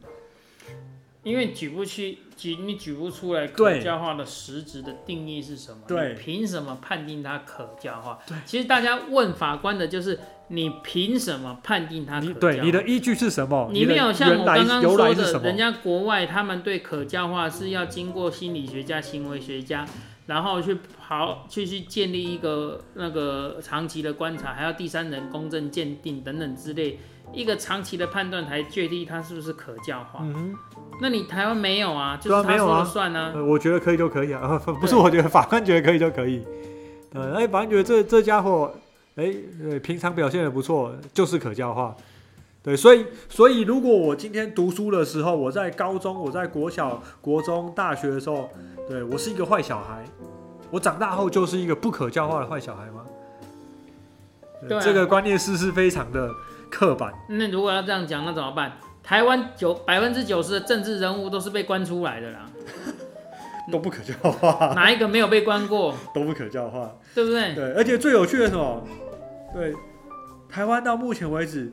[1.22, 5.78] 因为举不去举你举不出来可教化的实质的定义是什么？
[5.88, 8.20] 对你凭什么判定它可教化？
[8.28, 12.32] 对，其实大家问法官的就是你凭什么判定它可？
[12.34, 13.68] 对你的依据是什么？
[13.72, 15.56] 你没有像我刚刚说的，人？
[15.56, 19.84] 家国外他们对可教化是要经过心理学家、行为学家
[20.26, 26.98] 然后去跑去去建立一个那个长期的观察，还要第三人公正鉴定等等之类，
[27.32, 30.20] 一个长期的判断才确定它是不是可教化。
[30.22, 30.52] 嗯，
[31.00, 33.32] 那你台湾没有啊，就是他说了算啊。
[33.34, 36.44] 呃我觉得可以就可以啊，呃 不是我觉得法官觉得可以就可以。
[37.12, 38.74] 呃，哎，法官觉得这这家伙，
[39.16, 41.96] 哎，对，平常表现的不错，就是可教化。
[42.62, 48.50] 对，所以所以如果我今天读书的时候，我在高中，我在国小、国中、大学的时候，
[48.88, 50.04] 对我是一个坏小孩，
[50.70, 53.04] 我长大后就是一个不可教化的坏小孩吗？
[54.68, 56.30] 对啊这个观念是是非常的
[56.70, 57.12] 刻板。
[57.28, 58.72] 那如果要这样讲，那怎么办？
[59.02, 62.50] 台湾九百分之九十的政治人物都是被关出来的啦，
[63.70, 65.94] 都不可教化，哪一个没有被关过？
[66.12, 66.96] 都不可教化。
[67.14, 67.54] 对不对？
[67.54, 68.86] 对，而且最有趣的是什么？
[69.56, 69.74] 对，
[70.50, 71.72] 台湾到目前为止，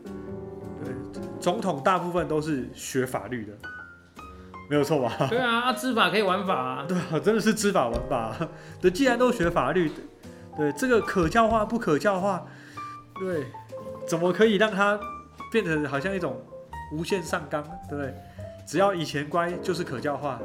[0.86, 0.94] 对
[1.38, 3.52] 总统大部分都是学法律的，
[4.70, 5.28] 没有错吧？
[5.30, 6.86] 对啊，啊知法可以玩法啊。
[6.88, 8.34] 对啊，真的是知法玩法。
[8.80, 9.92] 对，既然都学法律，
[10.56, 12.48] 对这个可教化不可教化，
[13.20, 13.48] 对，
[14.08, 14.98] 怎么可以让它
[15.52, 16.42] 变成好像一种
[16.94, 18.14] 无限上纲，对不对？
[18.66, 20.40] 只要以前乖就是可教化，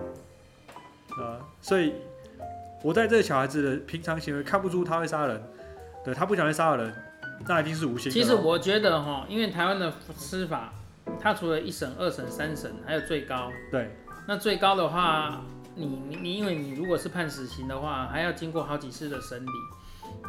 [1.11, 1.95] 啊，所以
[2.83, 5.41] 我在这个小孩子的平常行为看不出他会杀人，
[6.05, 6.93] 对他不想会杀人，
[7.47, 8.11] 那一定是无限。
[8.11, 10.73] 其实我觉得哈，因为台湾的司法，
[11.21, 13.51] 它除了一审、二审、三审，还有最高。
[13.71, 13.95] 对
[14.27, 15.43] 那最高的话，
[15.75, 19.51] 你你你，因为你如果是判死刑的话，还要经过好几次的审理。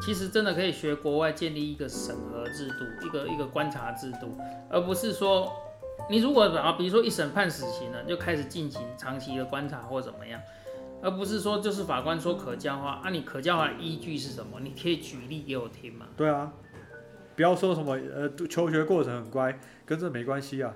[0.02, 4.38] 其实真的可以学国外建立一个审核制度，一个一个观察制度，
[4.70, 5.52] 而不是说
[6.10, 10.40] 你如果啊，比如说一审判死刑了，就开始进行长期的观察或怎么样，
[11.02, 14.60] 而不是说就是法官说可教化啊，你可教化的依据是什么？
[14.62, 16.06] 你可以举例给我听吗？
[16.16, 16.52] 对啊，
[17.40, 20.74] 不要说什么呃求学过程很乖，跟这没关系啊。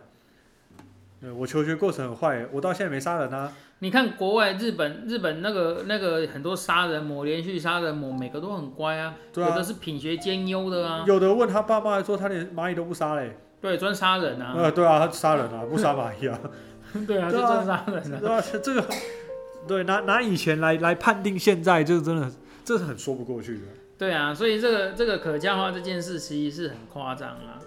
[1.19, 3.51] 对我求学过程很坏，我到现在没杀人啊。
[3.79, 13.35] 你看国外日本日本那个那个很多杀人魔连续杀人魔，每个都很乖啊，对啊有的是品学兼优的啊，有的问他爸妈还说他连蚂蚁都不杀嘞。
[13.59, 16.39] 对，专杀人啊，呃，对啊，他杀人啊，不杀蚂蚁 啊，
[17.05, 18.19] 对啊，就专杀人啊。
[18.21, 18.87] 对啊，这个
[19.67, 22.31] 对拿拿以前来来判定现在，这个真的
[22.63, 23.63] 这是很说不过去的。
[23.97, 27.59] 对啊，所以这个这个可教化这件事其实是很夸张啊，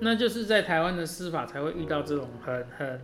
[0.00, 3.00] 那就是在台湾的司法才会遇到这种很很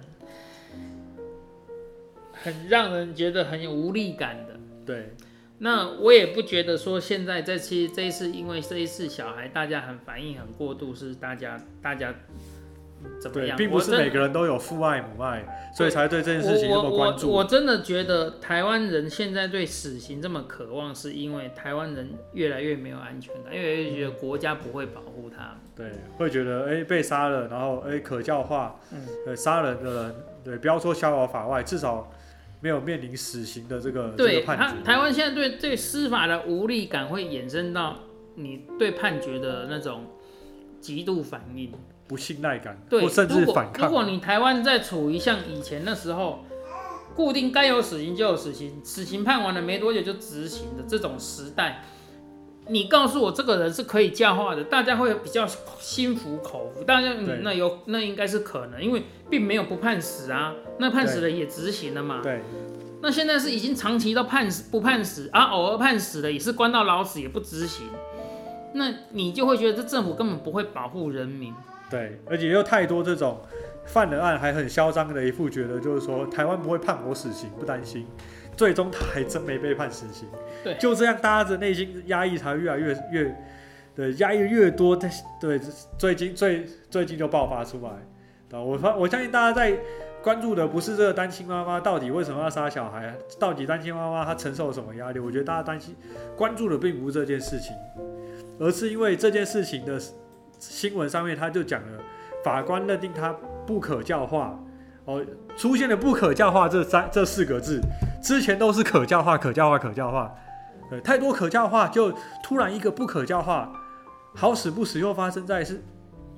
[2.32, 4.54] 很让人觉得很有无力感的。
[4.86, 5.14] 对
[5.58, 12.14] 那我也不觉得说现在这期这一次，因为这一次小孩大家很反应很过度，是大家大家
[13.20, 13.56] 怎么对，样？
[13.56, 15.44] 并不是每个人都有父爱母爱，
[15.76, 17.30] 所以才对这件事情这么关注。
[17.30, 25.56] 我我真的觉得台湾人现在对死刑这么渴望，是因为台湾人越来越没有安全感，越来越觉得国家不会保护他。
[25.76, 32.10] 对，会觉得哎、被杀了，然后哎、可教化，嗯对杀人的人，对，不要说逍遥法外，至少
[32.60, 34.82] 没有面临死刑的这个这对他个判决。
[34.82, 37.96] 台湾现在对对司法的无力感会衍生到
[38.34, 40.04] 你对判决的那种
[40.80, 41.72] 极度反应。
[42.10, 43.86] 不信赖感，对，甚至如果反抗。
[43.86, 46.40] 如果你台湾在处于像以前那时候，
[47.14, 51.84] 固定该有死刑就有死刑，死刑判完了没多久就执行的这种时代，
[52.66, 55.46] 你告诉我这个人是可以教化的，大家会比较
[55.78, 62.20] 心服口服，大家嗯那有那应该是可能，因为并没有不判死啊，那判死了也执行了嘛。
[62.24, 62.42] 对
[63.00, 67.86] 那现在是已经长期都判死不判死啊，偶尔判死了也是关到老死也不执行，
[68.74, 71.54] 那你就会觉得这政府根本不会保护人民。
[71.90, 73.40] 对，而且又太多这种
[73.84, 78.06] 犯了案还很嚣张的一副，觉得就是说台湾不会判我死刑，不担心。
[78.56, 80.28] 最终他还真没被判死刑。
[80.62, 83.36] 对就这样，大家的内心压抑才越来越越，
[83.94, 85.10] 对，压抑越多，对
[85.40, 85.60] 对，
[85.98, 87.90] 最近最最近就爆发出来。
[88.56, 89.78] 啊，我发我相信大家在
[90.22, 95.18] 关注的不是这个单亲妈妈到底为什么要杀小孩，到底单亲妈妈她承受了什么压力？
[95.18, 95.96] 我觉得大家担心
[96.36, 97.74] 关注的并不是这件事情，
[98.58, 99.98] 而是因为这件事情的
[100.60, 102.02] 新闻上面他就讲了，
[102.44, 103.34] 法官认定他
[103.66, 104.56] 不可教化，
[105.06, 105.24] 哦，
[105.56, 107.80] 出现了不可教化这三这四个字，
[108.22, 110.34] 之前都是可教化、可教化、可教化，
[110.90, 113.72] 对，太多可教化，就突然一个不可教化，
[114.34, 115.82] 好死不死又发生在是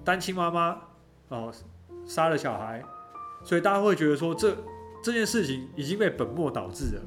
[0.04, 0.78] 单亲妈妈
[1.28, 1.52] 哦
[2.06, 2.82] 杀了小孩，
[3.42, 4.56] 所以大家会觉得说这
[5.02, 7.02] 这件事情已经被本末倒置了。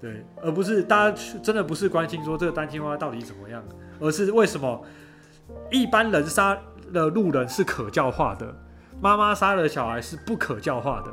[0.00, 3.62] 对，而不是大家真的不是关心说这个单亲妈妈到底怎么样，
[4.00, 4.82] 而是为什么
[5.70, 6.58] 一般人杀
[6.92, 8.54] 了路人是可教化的，
[9.00, 11.10] 妈妈杀了小孩是不可教化的。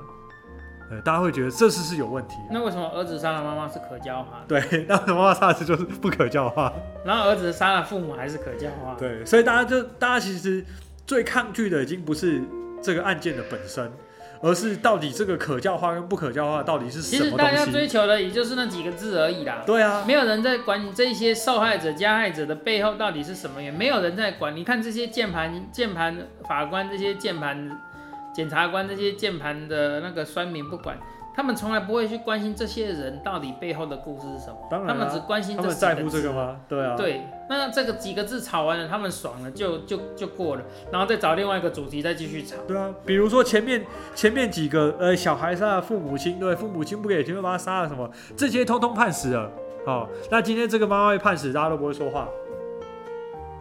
[0.91, 2.47] 呃，大家会觉得这次是有问题的。
[2.49, 6.73] 那为什么儿子杀了妈妈是可教化的，对，那妈妈杀的就是不可教化。
[7.05, 8.95] 然后儿子杀了父母还是可教化？
[8.97, 10.65] 对，所以大家就大家其实
[11.05, 12.41] 最抗拒的已经不是
[12.81, 13.91] 这个案件的本身，
[14.41, 17.35] 而是到底这个可教化跟不可教化到底是什么其实？
[17.35, 19.63] 大家追求的也就是那几个字而已啦。
[19.65, 24.55] 对啊，没有人在管你这些受害者、加害者的背后到底是什么原因，没有人在管。
[24.55, 26.17] 你看这些键盘、键盘
[26.47, 27.79] 法官、这些键盘
[28.33, 30.97] 检察官、这些键盘的那个酸民不管，
[31.39, 34.57] 他们从来不会去关心这些人到底背后的故事是什么。
[34.69, 36.59] 当然啊他们只关心这几他们在乎这个吗？
[36.67, 40.61] 对啊，对，那这个几个字吵完了，他们爽了就就就过了，
[40.91, 42.57] 然后再找另外一个主题再继续吵。
[42.67, 49.49] 对啊，比如说前面前面几个呃小孩杀了父母亲，对，父母亲不给钱就把他杀了什么，这些通通判死了。
[49.85, 52.27] 哦，那今天这个妈妈被判死，大家都不会说话。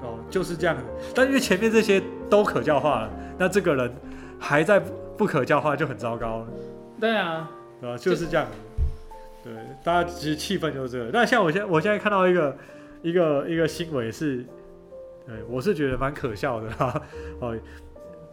[0.02, 0.82] 哦，就是这样子。
[1.14, 3.94] 但因为前面这些都可教化了，那这个人
[4.40, 4.82] 还在
[5.16, 6.46] 不可教化就很糟糕了，
[7.00, 7.48] 对啊，
[7.80, 7.96] 对吧？
[7.96, 8.46] 就是这样。
[9.44, 9.52] 对，
[9.84, 11.10] 大家其实气氛就是这个。
[11.12, 12.56] 那像我现在我现在看到一个
[13.02, 14.44] 一个一个新闻是，
[15.26, 17.02] 对我是觉得蛮可笑的哈。
[17.40, 17.56] 哦，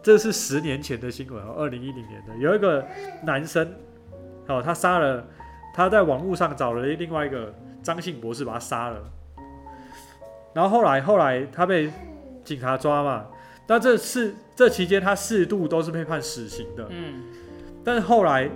[0.02, 2.84] 这是十年前的新闻哦，二零一零年的，有一个
[3.24, 3.72] 男生，
[4.48, 5.24] 哦，他杀了，
[5.72, 9.02] 他在网络上找了另外一个张姓博士把他杀了，
[10.52, 11.90] 然后后来后来他被
[12.44, 13.26] 警察抓嘛，
[13.68, 17.22] 那这是这期间他四度都是被判死刑的，嗯，
[17.84, 18.50] 但是后来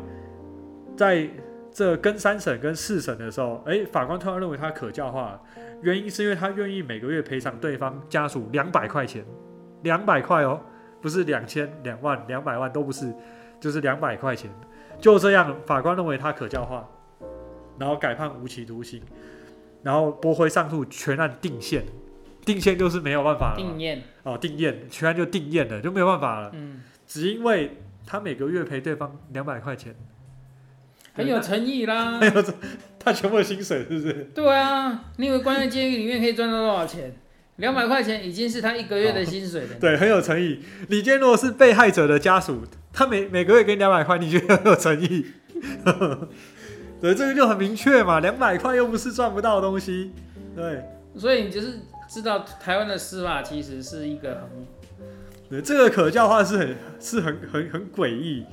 [1.01, 1.27] 在
[1.73, 5.41] 这跟三审跟四审的时候，哎，法官突然认为他可教化，
[5.81, 9.25] 原因是因为他愿意每个月赔偿对方家属两百块钱，
[9.83, 10.61] 两百块哦，
[11.01, 13.11] 不是两千、两万、两百万都不是，
[13.59, 14.51] 就是两百块钱。
[15.01, 16.87] 就这样，法官认为他可教化，
[17.79, 19.01] 然后改判无期徒刑，
[19.83, 21.83] 然后驳回上诉，全案定线。
[22.45, 29.95] 定线就是没有办法了定验，哦，定验，全案就定验了，就没有办法了，嗯，只因为他每个月赔对方两百块钱。
[31.15, 32.21] 很有诚意啦。
[33.03, 34.13] 他全部的薪水是不是？
[34.35, 37.15] 对啊，你以为关在监狱里面可以赚到多少钱？
[37.57, 39.69] 两百块钱已经是他一个月的薪水了。
[39.81, 40.61] 对，很有诚意。
[40.89, 45.27] 你今天如果是被害者的家属，他每每个月给你两百块，你觉得很有诚意？
[47.01, 50.13] 对，这个就很明确嘛，两百块又不是赚不到的东西。
[50.55, 50.83] 对，
[51.17, 54.67] 所以你就是知道台湾的司法其实是一个很
[55.49, 58.45] 对，这个可教化是很是很很很诡异。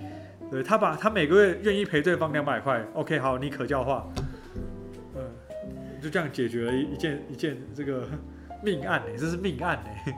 [0.49, 4.07] 对他把他每个月愿意赔对方两百块，OK，好，你可教化，
[5.15, 5.21] 嗯，
[6.01, 8.07] 就这样解决了一一件一件这个
[8.63, 10.13] 命案呢、这是命案呢、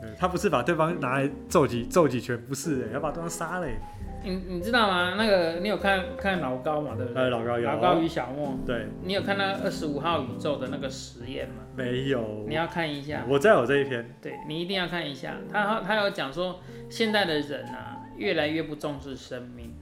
[0.00, 3.78] 对他不是把对方拿来揍几揍几拳，不是哎、要把对方杀了、欸。
[4.22, 5.14] 你你知道吗？
[5.16, 6.94] 那个你有看看老高嘛？
[6.94, 7.22] 对不对？
[7.22, 11.62] 哎，老高有老高与小莫，对，你有看那二十五号宇宙的那个实验吗？
[11.74, 15.36] 没有你，要看一下，我在有这一篇，对你一定要看一下。
[15.50, 16.60] 他他有讲说，
[16.90, 17.89] 现在的人啊，
[18.20, 19.74] 越来越不重视生命。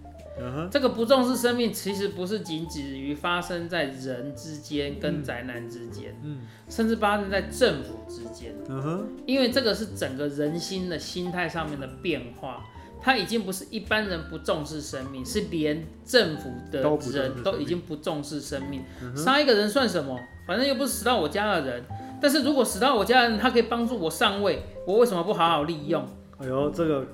[0.71, 8.55] 这个不重视生命，其实不是仅止于发生在人之间跟宅男之间，嗯甚至发生在政府之间。
[8.69, 12.65] 嗯哼，因为这个是整个人心的心态上面的变化，
[13.01, 16.83] 它已经不是一般人不重视生命，是连政府的
[17.13, 18.85] 人都已经不重视生命。
[19.17, 20.17] 杀一个人算什么？
[20.47, 21.85] 反正又不是死到我家的人。
[22.21, 26.07] 但是如果死到我家的人，他可以帮助我上位，我为什么不好好利用？
[26.39, 27.05] 哎呦，这个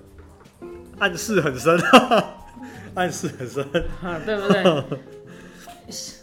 [0.98, 1.78] 暗示很深，
[2.94, 3.64] 暗示很深，
[4.00, 4.84] 哈，对不对？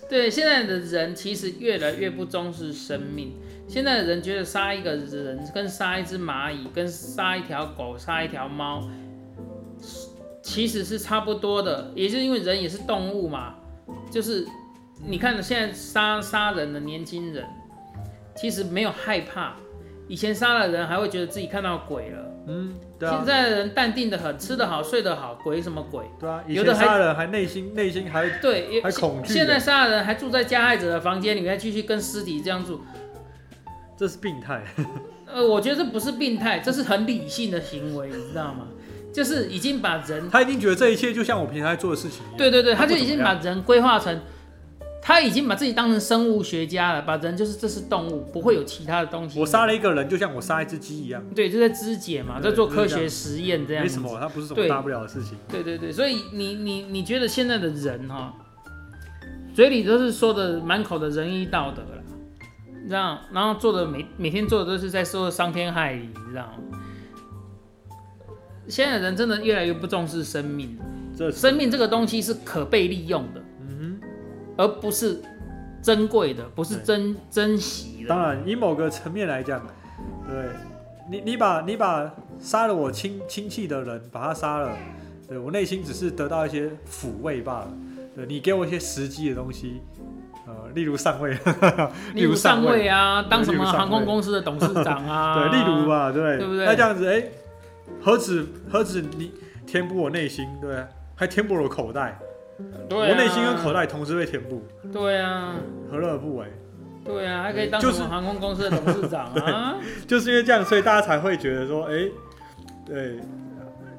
[0.10, 3.34] 对，现在的人其实越来越不重视生命。
[3.68, 8.90] 现在的人觉得杀一个人跟杀一只蚂蚁、跟杀一条狗、杀一条猫，
[10.42, 11.92] 其实是差不多的。
[11.96, 13.56] 也就是因为人也是动物嘛，
[14.12, 14.46] 就是
[15.08, 17.46] 你看现在杀杀人的年轻人，
[18.36, 19.56] 其实没有害怕。
[20.10, 26.06] 以前杀了人还会觉得自己看到鬼了，嗯，对啊现，在的人淡定的很，吃得好，睡得好，鬼什么鬼？
[26.20, 32.82] 对啊，以有的杀人还内心内心还对，也还恐惧现在的杀人还住在加害者的房间里面，还继续跟尸体这样住。
[33.98, 34.64] 这是病态，
[35.26, 38.68] 呃，我觉得这不是病态，这是很理性的行为，你知道吗？
[39.14, 42.38] 就是已经把人，他已经觉得这一切就像我平常在做的事情一样。
[42.38, 44.22] 对对对，他就已经把人规划成，
[45.02, 49.40] 他已经把自己当成生物学家了，把人就是这是动物，不会有其他的东西。
[49.40, 54.00] 我杀了一个人，就像我杀一只鸡一样，对，就在肢解嘛，在做科学实验这样子。
[54.00, 55.38] 没什么，他不是什么大不了的事情。
[55.50, 58.32] 对对对，所以你你你觉得现在的人哈、
[59.56, 62.04] 嘴里都是说的满口的仁义道德了，
[62.84, 66.78] 你知道，然后做的每每天做的都是在说伤天害理，你知道吗？
[68.68, 70.78] 现在的人真的越来越不重视生命，
[71.18, 73.41] 这生命这个东西是可被利用的，嗯
[74.58, 75.22] 而不是
[75.82, 78.10] 珍贵的，不是珍珍惜，的。
[78.10, 79.66] 当然以某个层面来讲，
[80.28, 80.46] 对
[81.10, 84.78] 你你把你把杀了我亲亲戚的人把他杀了，
[85.28, 87.68] 对我内心只是得到一些抚慰罢了。
[88.16, 89.82] 对你给我一些实际的东西，
[90.46, 91.38] 呃，例如上位，
[92.14, 92.86] 例如上位。
[92.88, 96.38] 啊，啊，当什么航空公司的董事长啊，对，例如吧，对。
[96.38, 96.66] 对不对？
[96.66, 97.24] 那这样子，哎、
[98.02, 99.32] 何止何止你
[99.66, 100.86] 填补我内心，对，
[101.16, 102.20] 还填补了口袋，
[102.90, 105.56] 对啊，我内心跟口袋同时被填补，对啊，
[105.90, 106.46] 何乐而不为？
[107.04, 109.78] 对啊，还可以当就是什么航空公司的董事长啊？
[110.08, 112.10] 就是因为这样，所以大家才会觉得说，哎、
[112.86, 113.20] 对，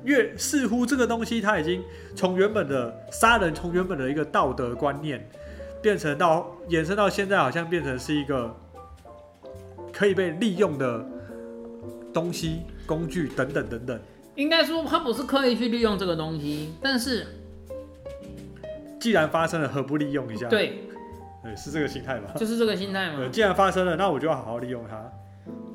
[0.04, 1.82] 越似乎这个东西它已经
[2.14, 5.28] 从原本的杀人，从原本的一个道德观念，
[5.82, 8.54] 变成到延伸到现在，好像变成是一个
[9.92, 11.04] 可以被利用的
[12.12, 14.00] 东西、工具等等等等。
[14.36, 17.26] 应该说他不是刻意去利用这个东西，但是
[19.02, 20.46] 既然发生了，何不利用一下？
[20.46, 20.84] 对，
[21.42, 22.30] 对，是这个心态吧？
[22.36, 23.30] 就是这个心态对，嘛。
[23.32, 24.96] 既然发生了，那我就要好好利用它。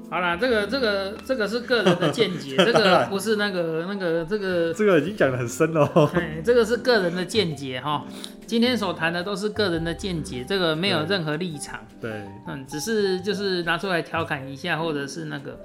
[0.10, 6.10] 好啦，这个这个这个是个人的见解， 这个不是那个那个这个，这个已经讲得很深了哦。
[6.14, 8.06] 哎，这个是个人的见解哈。
[8.46, 15.60] 今天所谈的都是个人的见解，这个没有任何立场，对，嗯，只是就是拿出来调侃一下，或者是那个，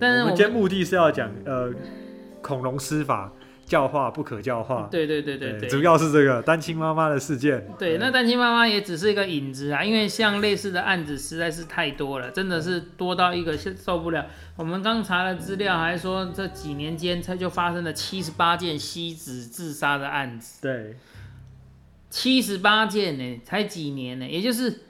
[0.00, 1.70] 但是我们今天目的是要讲呃
[2.40, 3.30] 恐龙施法
[3.72, 4.86] 教化不可教化。
[4.90, 7.66] 对对对对对，主要是这个单亲妈妈的事件。
[7.78, 14.26] 对，那单亲妈妈也只是一个影子啊，因为像类似的案子实在是太多了，真的是多到一个受不了。
[14.56, 20.96] 我们刚查了资料，还说这几年间它就发生了七十八件吸子自杀的案子，对
[22.10, 24.28] 七十八件呢，才几年呢？
[24.28, 24.82] 也就是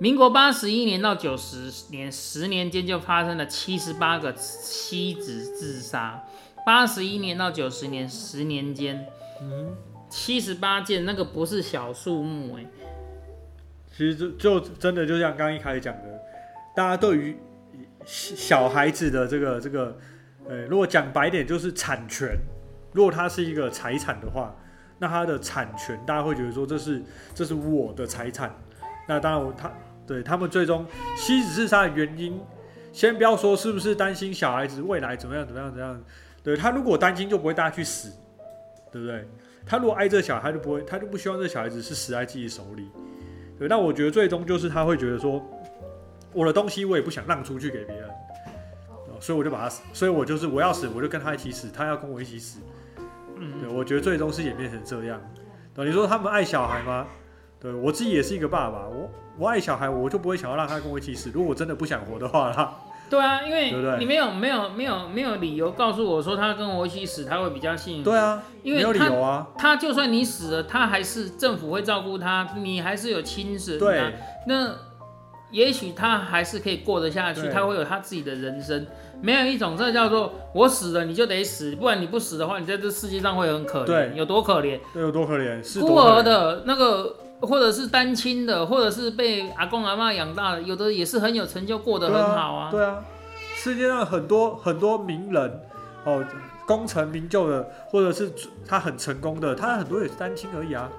[0.00, 6.24] 民国八十一年到九十年十年间就发生了七十八个妻子自杀，
[6.66, 9.06] 八十一年到九十年十年间，
[9.40, 9.72] 嗯，
[10.10, 12.66] 七十八件，那个不是小数目哎。
[13.92, 16.20] 其实就就真的就像刚一开始讲的，
[16.74, 17.36] 大家对于
[18.04, 19.96] 小孩子的这个这个，
[20.48, 22.36] 呃，如果讲白点就是产权，
[22.90, 24.52] 如果它是一个财产的话，
[24.98, 27.00] 那它的产权大家会觉得说这是
[27.32, 28.52] 这是我的财产。
[29.06, 29.72] 那当然我他
[30.04, 30.84] 对他们最终
[31.16, 32.40] 妻子自杀的原因，
[32.92, 36.04] 先不要说是不是担心小孩子未来怎么样怎么样怎么样，
[36.46, 38.08] 对他如果担心就不会大家去死，
[38.92, 39.26] 对不对？
[39.66, 42.88] 他如果爱这个小孩，他就不会，他就不希望这个小孩子是死在自己手里。
[43.58, 45.44] 对，那我觉得最终就是他会觉得说，
[46.32, 52.60] 我的东西我也不想让出去给别人，哦所以我就把他死，所以我就是我要死我就跟他一起死，他要跟我一起死。
[53.38, 55.20] 嗯，对，我觉得最终是演变成这样。
[55.74, 57.08] 对，你说他们爱小孩吗？
[57.58, 61.28] 对我自己也是一个爸爸，我我爱小孩，我就不会想要让他跟我一起死。
[61.34, 62.76] 如果我真的不想活的话啦，
[63.08, 68.10] 对啊，因为对不对你没有没有没有没有理由告诉我说他跟我一起死，他会比较幸福。
[68.10, 69.46] 对啊，没有理因为他由啊。
[69.56, 73.78] 他就算你死了，他还是政府会照顾他，你还是有亲人、啊。
[73.78, 74.14] 对，
[74.46, 74.74] 那
[75.50, 78.86] 也许他还是可以过得下去，对他会有他自己的人生。
[79.22, 83.86] 没有一种这叫做我死了你就得死，不然你不死的话，你在这世界上会很可怜。
[83.86, 84.78] 对有多可怜？
[84.92, 85.62] 对有多可怜？
[85.62, 86.14] 是孤多可怜。
[86.16, 92.70] 儿的那个，或者是单亲的，或者是被阿公阿妈养大的，有的也是很有成就，过得很好啊。
[92.70, 93.04] 对啊，
[93.56, 95.60] 世界上很多很多名人
[96.04, 96.24] 哦，
[96.66, 98.32] 功成名就的，或者是
[98.66, 100.90] 他很成功的，他很多也是单亲而已啊，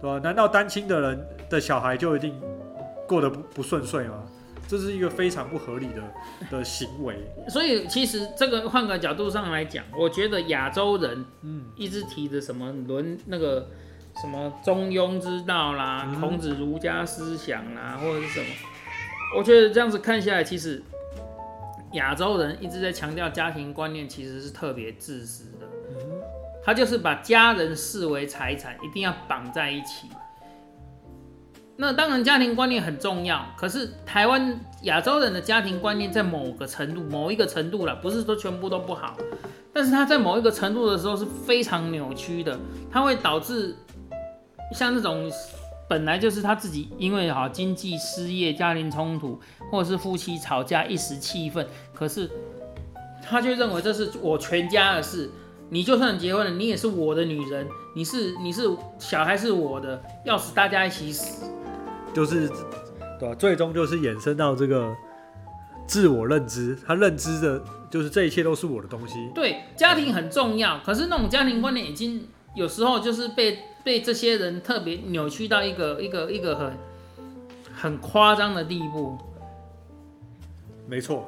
[0.00, 2.40] 对吧、难道单亲的人的小孩就一定
[3.06, 4.22] 过得不不顺遂吗？
[4.68, 6.02] 这是一个非常不合理的
[6.48, 7.16] 的行为。
[7.48, 13.66] 所以其实这个换个角度上来讲，我觉得亚洲人嗯，一直提的什么伦那个
[14.20, 18.46] 什么中庸之道啦，嗯孔子儒家思想啦，或者是什么，
[19.38, 20.82] 我觉得这样子看下来，其实
[21.92, 25.66] 亚洲人一直在强调家庭观念，其实是特别自私的。
[26.62, 30.08] 他就是把家人视为财产，一定要绑在一起。
[31.74, 33.42] 那当然，家庭观念很重要。
[33.56, 39.16] 可是台湾亚洲人的家庭观念在某个程度、某一个程度了，不是说全部都不好，
[39.72, 42.60] 但是他在某一个程度的时候是非常扭曲的，
[42.92, 43.74] 它会导致
[44.72, 45.30] 像这种
[45.88, 49.40] 本来就是他自己因为哈经济失业、家庭冲突，
[49.70, 52.30] 或者是夫妻吵架一时气愤，可是
[53.22, 55.30] 他就认为这是我全家的事。
[55.72, 57.64] 你就算结婚了，你也是我的女人，
[57.94, 58.68] 你是你是
[58.98, 61.48] 小孩是我的，要死大家一起死。
[62.12, 62.48] 就是
[63.20, 64.92] 对吧、最终就是衍生到这个
[65.86, 69.14] 自我认知，他认知的就是这一切都是我的东西。
[69.32, 76.72] 对，家庭很重要，可是那种家庭观念已经有时候就是被被这些人特别扭曲到一个一个一个很
[77.74, 79.18] 很夸张的地步。
[80.86, 81.24] 没错，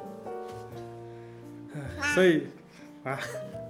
[2.13, 2.47] 所以
[3.03, 3.17] 啊，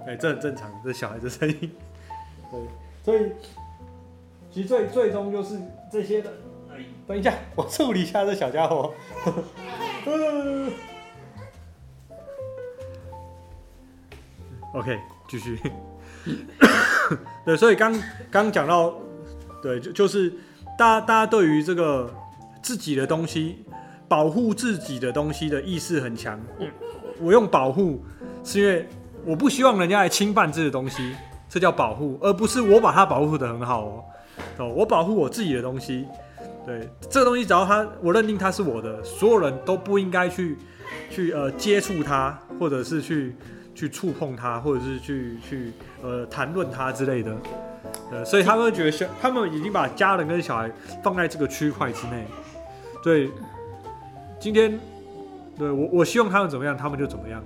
[0.06, 1.70] 哎、这很正常，这小孩子声音，
[2.50, 2.60] 对，
[3.04, 3.32] 所以
[4.50, 5.60] 其实最最终就是
[5.90, 6.32] 这些的。
[6.72, 8.92] 哎，等一下，我处理一下这小家伙。
[10.06, 10.70] 呃
[14.74, 15.56] OK，继续。
[17.44, 17.94] 对，所以刚
[18.30, 18.94] 刚讲到，
[19.62, 20.30] 对，就就是
[20.78, 22.12] 大家大家对于这个
[22.62, 23.64] 自己的东西，
[24.08, 26.40] 保护自己的东西的意识很强。
[26.58, 26.66] 我
[27.20, 28.04] 我用保护，
[28.42, 28.88] 是因为
[29.24, 31.14] 我不希望人家来侵犯这个东西，
[31.48, 34.04] 这叫保护，而不是我把它保护的很好哦。
[34.58, 36.06] 哦，我保护我自己的东西，
[36.66, 40.56] 对这个东西，只要它我认定它是我的，所有人都不应该去
[41.10, 43.36] 去呃接触它，或者是去
[43.74, 45.72] 去触碰它，或者是去去
[46.02, 47.36] 呃谈论它之类的。
[48.10, 50.70] 呃，所以他们会觉得小，他们已经把家人跟小孩
[51.02, 52.24] 放在这个区块之内。
[53.02, 53.30] 对，
[54.38, 54.78] 今天
[55.58, 57.42] 对我我希望他们怎么样，他们就怎么样。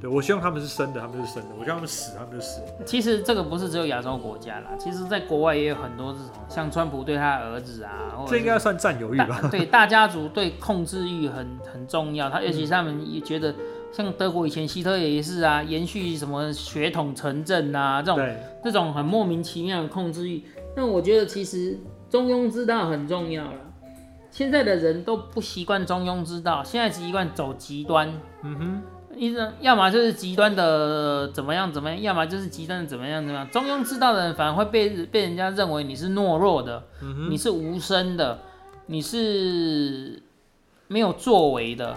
[0.00, 2.60] 对我希望他们是生的，他们就是生的；我希望他们死，他们就死。
[2.84, 9.40] 其实这个不是只有亚洲国家啦，其实在国外也有很多这种，像川普对他儿子啊，或者这应该算占有欲吧？
[9.50, 12.28] 对，大家族对控制欲很很重要。
[12.28, 13.54] 他尤其是他们也觉得，
[13.96, 20.42] 像德国以前希特也是啊，延续什么血统城镇啊，这种这种很莫名其妙的控制欲。
[20.74, 21.78] 那我觉得其实
[22.10, 23.58] 中庸之道很重要了。
[24.32, 28.12] 现在的人都不习惯中庸之道，现在习惯走极端。
[28.42, 28.82] 嗯哼。
[29.16, 33.48] 一种要么就是极端的怎么样怎么样，要么就是极端的怎么样怎么样。
[33.48, 36.82] 中庸之道的人反而会被被人家认为你是懦弱的，
[37.30, 38.36] 你是无声的，
[38.86, 40.20] 你是
[40.88, 41.96] 没有作为的。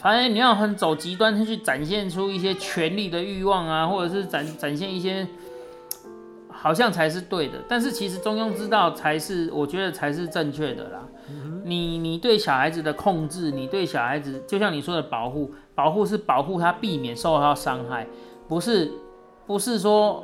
[0.00, 5.26] 反正你要很走极端，去展现出一些权力的欲望啊，或者是展展现一些。
[6.52, 11.08] 好像才是对的，但是其实中庸之道才是，我觉得才是正确的啦。
[11.64, 18.06] 你你对小孩子的控制，你对小孩子，就像你说的保护，保护是保护他避免受到伤害，
[18.46, 18.92] 不是
[19.46, 20.22] 不是说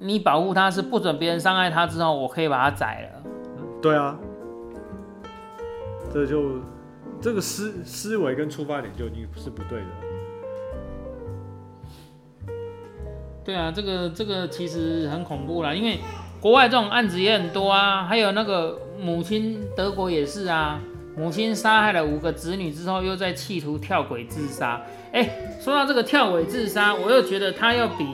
[0.00, 3.30] 你保护他是不准别人伤害他之后，我可以把他宰了。
[3.80, 4.18] 对啊，
[6.12, 6.54] 这就
[7.20, 9.86] 这个思思维跟出发点就已经是不对的。
[13.44, 15.98] 对啊，这个这个其实很恐怖啦，因为
[16.40, 20.80] 国外这种案子也很多啊，还有那个母亲，德国也是啊，
[21.16, 24.80] 母亲杀害了五个子女之后，又在企图跳轨自杀。
[25.12, 28.06] 哎，说到这个跳轨自杀，我又觉得他要比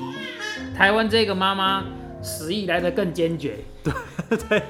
[0.74, 1.84] 台湾这个妈妈
[2.22, 3.58] 死意来的更坚决。
[3.82, 3.92] 对
[4.48, 4.62] 对，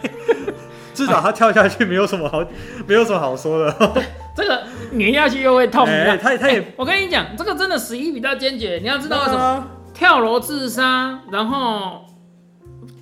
[0.97, 2.43] 至少他跳下去没有什么好，
[2.89, 4.03] 没有什么好说的。
[4.35, 5.87] 这个碾下去又会痛。
[5.87, 9.67] 哎，他他也，我跟你讲，这个真的死意比较坚决，你要知道什么？
[9.93, 12.07] 跳楼自杀，然后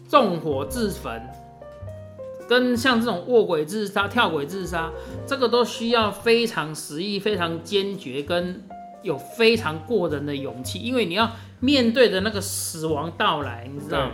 [0.08, 1.22] 纵火自焚，
[2.48, 4.90] 跟像这种卧轨自杀、跳轨自杀，
[5.26, 8.62] 这个都需要非常实意、非常坚决，跟
[9.02, 11.30] 有非常过人的勇气，因为你要
[11.60, 14.12] 面对的那个死亡到来，你知道吗？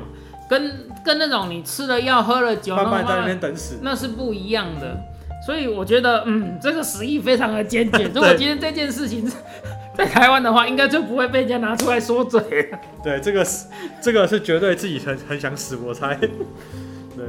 [0.50, 5.00] 跟跟那种你吃了药、喝了酒，慢慢在那边等死，那是不一样的。
[5.46, 8.02] 所以我觉得，嗯，这个死意非常的坚决。
[8.12, 9.30] 如果今天这件事情。
[9.92, 12.40] 在台湾的话，应该就不会被人家拿出来说嘴。
[13.02, 13.66] 对，这个是
[14.00, 16.14] 这个是绝对自己很很想死，我猜。
[17.14, 17.26] 对，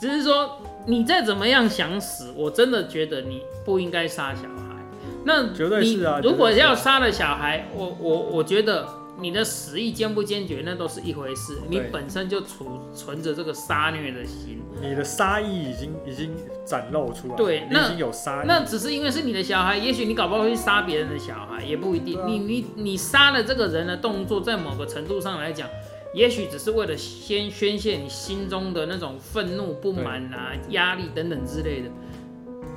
[0.00, 4.82] 只是说你再怎么样想死，我真的觉得你不应该杀小孩。
[5.24, 6.18] 那绝对是啊。
[6.24, 8.88] 如果要杀了小孩，我我我觉得。
[9.20, 11.58] 你的死意坚不坚决，那都是一回事。
[11.68, 16.30] 你本身就储存着这个杀虐的心，你的杀意已经已经
[16.64, 17.34] 展露出来。
[17.34, 18.44] 对，那已经有杀。
[18.46, 22.16] 那只是因为是你的小孩，也许你搞不好会去杀别人的小孩，也不一定。
[22.26, 25.68] 你你你杀了这个人的动作，在某个程度上来讲，
[26.14, 31.90] 也许只是为了先宣泄你心中的那种愤怒、不满啊、压力等等之类的。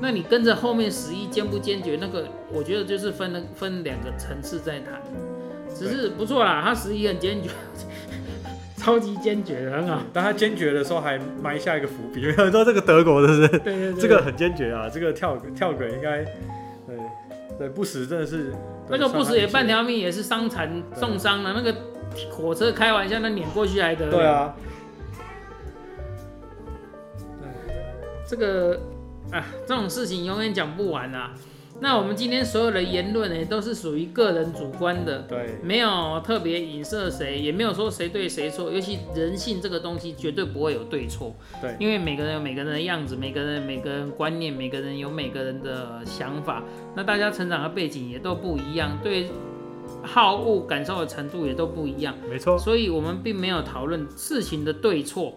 [0.02, 5.00] 那你跟着后面十意坚不坚决，那个我觉得就是分了分两个层次在谈。
[5.82, 7.49] 只是不错啦，他实力很坚决，
[8.77, 9.99] 超级坚决的，很好。
[10.13, 16.23] 但他坚决的时候还埋下一个伏笔， 有人说这个德国的是，对对对，这个很坚决啊，这个跳跳轨应该，
[16.86, 16.97] 对
[17.57, 18.53] 对不死真的是，
[18.89, 21.75] 那个不死也半条命也是伤残重伤了，那个
[22.29, 24.53] 火车开玩笑那碾过去还得对啊，
[28.27, 28.79] 这个
[29.32, 31.34] 啊这种事情永远讲不完啊。
[31.82, 38.71] 那我们今天所有的言论呢，都是属于个人主观的，对，没有特别影射谁，也没有说谁对谁错。
[38.71, 46.63] 尤其人性这个东西，绝对不会有对错，对，因为每个人有每个人的样子，每个人每个人观念，每个人有每个人的想法，
[46.95, 49.27] 那大家成长的背景也都不一样，对
[50.04, 52.58] 好恶感受的程度也都不一样，没错。
[52.58, 55.34] 所以我们并没有讨论事情的对错。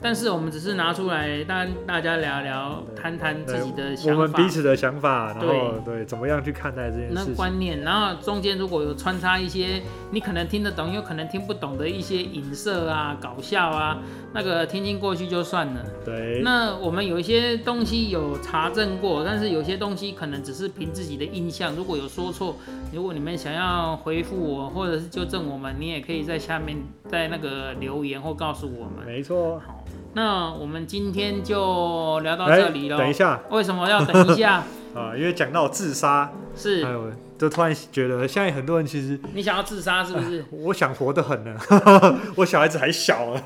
[0.00, 13.98] 但是我们只是拿出来，大大家聊聊，谈谈自己的想法，我们彼此的想法，然后对怎么样去看待这件事那观念，然后中间如果有穿插一些你可能听得懂，有可能听不懂的一些影射啊、搞笑啊，
[14.34, 15.82] 那个听听过去就算了。
[16.04, 16.42] 对。
[16.44, 21.74] 那我们有一些东西有查证过，但是有些东西可能只是凭自己的印象。
[21.74, 22.56] 如果有说错，
[22.92, 26.76] 如果你们想要回复我或者是纠正我们，你也可以在下面
[27.08, 29.04] 在那个留言或告诉我们。
[29.06, 29.60] 没错。
[29.66, 29.84] 好。
[30.16, 32.96] 那我们今天就聊到这里了。
[32.96, 34.62] 等一下，为什么要等一下？
[34.94, 40.44] 啊，因为讲到自杀，是，这就突然觉得现在很多人其实你想要自杀是不是？
[40.52, 41.58] 我想活得很呢，
[42.36, 43.42] 我小孩子还小啊，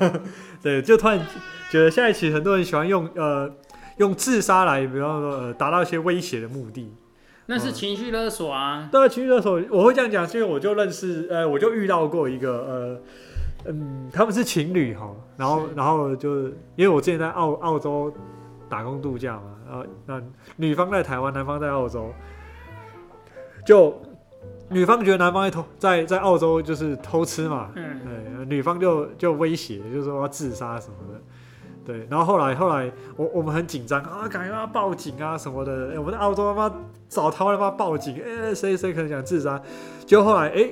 [0.61, 1.19] 对，就突然
[1.71, 3.51] 觉得现在其实很多人喜欢用呃
[3.97, 6.93] 用自杀来，比方说呃达到一些威胁的目的。
[7.49, 8.87] 那是情绪勒索啊。
[8.91, 13.01] 对，情绪勒索，我会这样讲，是因为我就认识呃，我就遇到过一个
[13.65, 16.43] 呃嗯，他们是情侣哈，然后然后就
[16.75, 18.13] 因为我之前在澳澳洲
[18.69, 20.21] 打工度假嘛，然后那
[20.57, 22.13] 女方在台湾，男方在澳洲，
[23.65, 23.99] 就
[24.69, 27.99] 女方觉得男方在偷在在澳洲就是偷吃嘛，嗯，
[28.37, 31.19] 对，女方就就威胁，就是说要自杀什么的。
[31.89, 35.89] 对，然后后来后来我我们很紧张啊，赶快要报警啊什么的。
[35.91, 36.75] 哎我们在澳洲他妈
[37.07, 39.59] 找他他妈报警，哎、谁谁可能想自杀。
[40.05, 40.69] 结果后来哎、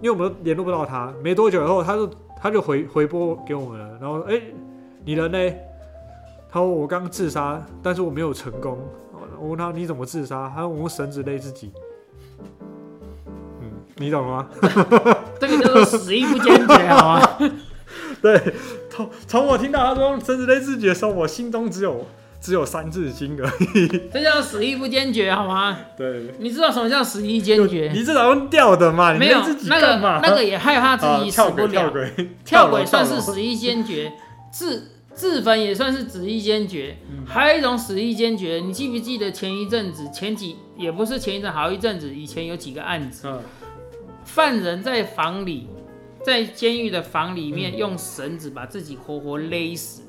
[0.00, 2.10] 因为我们都联络不到他，没多久以后他就
[2.42, 4.42] 他就回回拨给我们了，然后哎、
[5.04, 5.54] 你人呢？
[6.50, 8.76] 他说我刚自杀，但是我没有成功。
[9.38, 10.50] 我问他你怎么自杀？
[10.52, 11.70] 他说我用绳子勒自己。
[13.60, 14.48] 嗯，你懂吗？
[15.38, 17.28] 这个叫做死意不坚决，好吗？
[18.20, 18.52] 对，
[18.98, 22.06] 从从我听到他说用绳子勒自己的时候，我心中只有
[22.40, 23.86] 只有三字经而已。
[24.12, 25.78] 这叫死意不坚决，好吗？
[25.96, 27.90] 对，你知道什么叫死意坚决？
[27.94, 30.20] 你至少用吊的嘛，你没有自己那个？
[30.22, 34.12] 那个也害怕自己死不了，轨跳轨跳轨算是死意坚决，
[34.50, 36.96] 自自焚也算是死意坚决。
[37.10, 43.40] 嗯还有一种死意坚决，你记不记得前一阵子，前几也不是前一阵，好一阵子以前有几个案子，嗯，
[44.24, 45.68] 犯人在房里，
[46.28, 50.02] 在监狱的房里面嗯用绳子把自己活活勒死。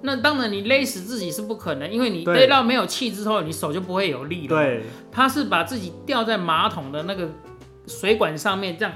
[0.00, 7.28] 那当然，你勒死自己是不可能，因为你勒到没有气之后，你手就不会有力了。，对，他是把自己吊在马桶的那个
[7.86, 8.94] 水管上面，这样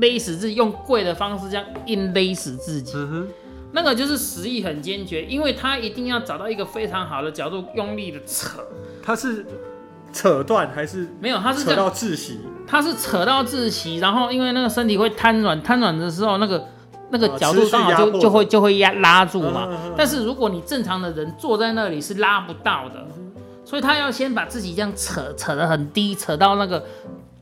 [0.00, 2.92] 勒死自己，用跪的方式这样硬勒死自己。
[2.94, 3.28] 嗯哼，
[3.72, 8.64] 那个就是实意很坚决，因为他一定要找到一个非常好的角度，用力的扯。
[9.02, 9.44] 他是
[10.12, 12.40] 扯断还是没有，他是扯，到窒息？
[12.66, 16.66] 他是扯到窒息，然后因为那个身体会瘫软，瘫软的时候，那个
[17.10, 19.68] 那个哦角度刚好就就会就会压拉住嘛。
[19.96, 23.06] 但是如果你正常的人坐在那里是拉不到的，
[23.64, 26.84] 所以他要先把自己这样扯扯得很低，扯到那个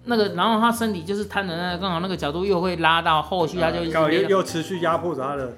[0.05, 5.53] 那个，然后他身体就是瘫的那个，刚好那个角度又会拉到后续，他就又又持续压迫着他的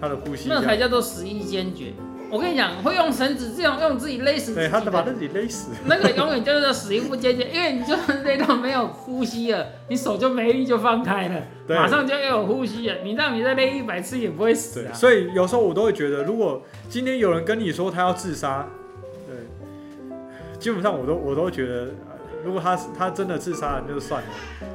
[0.00, 1.92] 他的呼吸，那才叫做死意坚决。
[2.30, 5.70] 我跟你讲，会用绳子这样用自己勒死自对，己他把，自己勒死。
[5.86, 12.98] 那个永远就是死因不坚决，因为你就是勒到没有呼吸了，你手就没力就放开了，对马上就要有呼吸了。
[13.02, 14.92] 你让你再勒一百次也不会死对，啊。
[14.94, 18.66] 所以有时候我都会觉得，如果今天有人跟你说他要自杀，
[19.26, 19.36] 对，
[20.58, 22.09] 基本上我都我都觉得，呃
[22.44, 24.28] 如果他他真的自杀了，那就算了。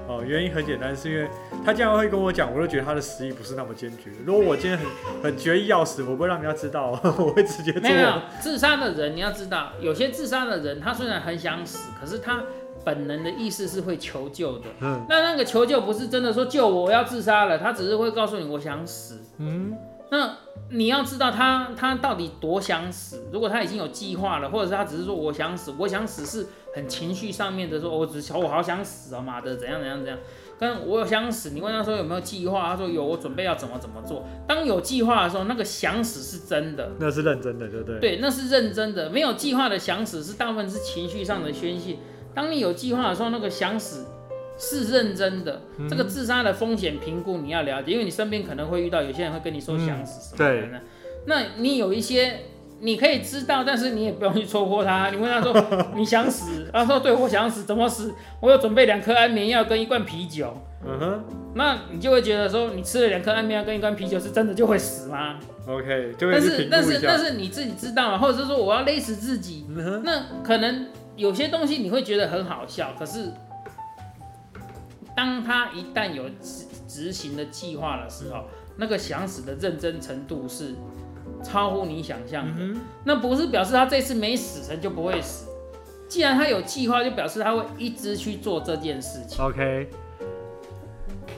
[0.07, 1.28] 哦，原因很简单，是因为
[1.66, 4.11] 他这样会跟我讲，我就觉得他的实意不是那么坚决。
[4.26, 4.86] 如果我今天很
[5.24, 7.82] 很决意要死，我不会让人家知道， 我会直接做。
[7.82, 12.43] 没有没有，自杀的人你要知道，有些自杀的人他虽然很想死，可是他
[12.84, 14.66] 本能的意识是会求救的。
[14.82, 19.20] 嗯那那个求救不是真的说救我，我要自杀了，他只是会告诉你我想死。
[19.39, 19.76] 嗯，
[20.11, 20.38] 那
[20.70, 23.28] 你要知道他他到底多想死。
[23.32, 30.20] 如果他已经有计划了，或者是他只是说我想死，我想死是很情绪上面的说，哦我只想我好想死啊妈的怎样怎样怎样。
[30.58, 34.26] 跟我想死，你问他说有没有计划，他说有，我准备要怎么怎么做。
[34.48, 38.00] 当有计划的时候，那个想死是真的，那是认真的，对不对？
[38.00, 39.10] 对，那是认真的。
[39.10, 41.98] 没有计划的想死是大部分是情绪上的宣泄。
[42.34, 44.06] 当你有计划的时候，那个想死
[44.58, 45.62] 是认真的。
[45.78, 50.80] 嗯这个自杀的风险评估你要了解，因为你身边可能会遇到有些人会跟你说想死什么的呢。
[51.26, 52.40] 那你有一些
[52.86, 55.10] 你可以知道，但是你也不用去戳破他。
[55.10, 55.54] 你问他说
[55.98, 58.14] 你想死，他说对我想死，怎么死？
[58.40, 60.56] 我有准备两颗安眠药跟一罐啤酒。
[60.88, 61.24] 嗯哼
[61.56, 67.00] 那你就会觉得说，你吃了两颗安眠药跟一罐啤酒，是真的就会死吗？，OK，就但是但是。
[67.02, 69.66] 但是你自己知道嘛，或者是说我要勒死自己，
[70.04, 73.32] 那可能有些东西你会觉得很好笑，可是
[75.16, 78.44] 当他一旦有执执行的计划的时候，
[78.78, 80.76] 那个想死的认真程度是
[81.46, 82.64] 超乎你想象的。
[82.64, 85.48] 嗯那不是表示他这次没死成就不会死，
[86.08, 89.43] 既然他有计划，就表示他会一直去做这件事情。
[89.46, 89.89] ，OK，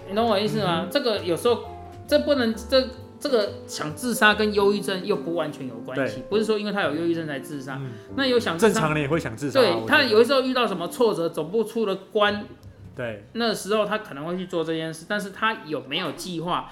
[0.10, 0.88] 你懂我意思吗？
[0.90, 1.64] 这个有时候
[2.08, 2.88] 这不能这。
[3.20, 7.76] 这个想自杀跟忧郁症又不完全有关系，不是说因为他有忧郁症才自杀。
[7.82, 9.64] 嗯，那有想自正常人也会想自杀啊。
[9.64, 12.46] 对他有的时候遇到什么挫折，走不出的关，
[12.96, 16.72] 对，那时候他可能会去做这件事，但是他有没有计划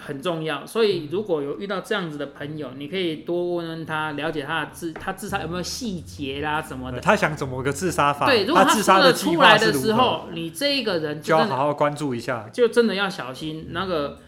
[0.00, 0.66] 很重要。
[0.66, 7.00] 所以如果有遇到这样子的朋友，你可以多问问他，了解他的自他自杀有没有细节啦什么的。
[7.00, 8.26] 他想怎么个自杀法？
[8.26, 12.48] 对，如果他自杀说得计划出来的时候，你这一个人就要好好关注一下。
[12.52, 13.68] 就真的要小心。
[13.70, 14.18] 那个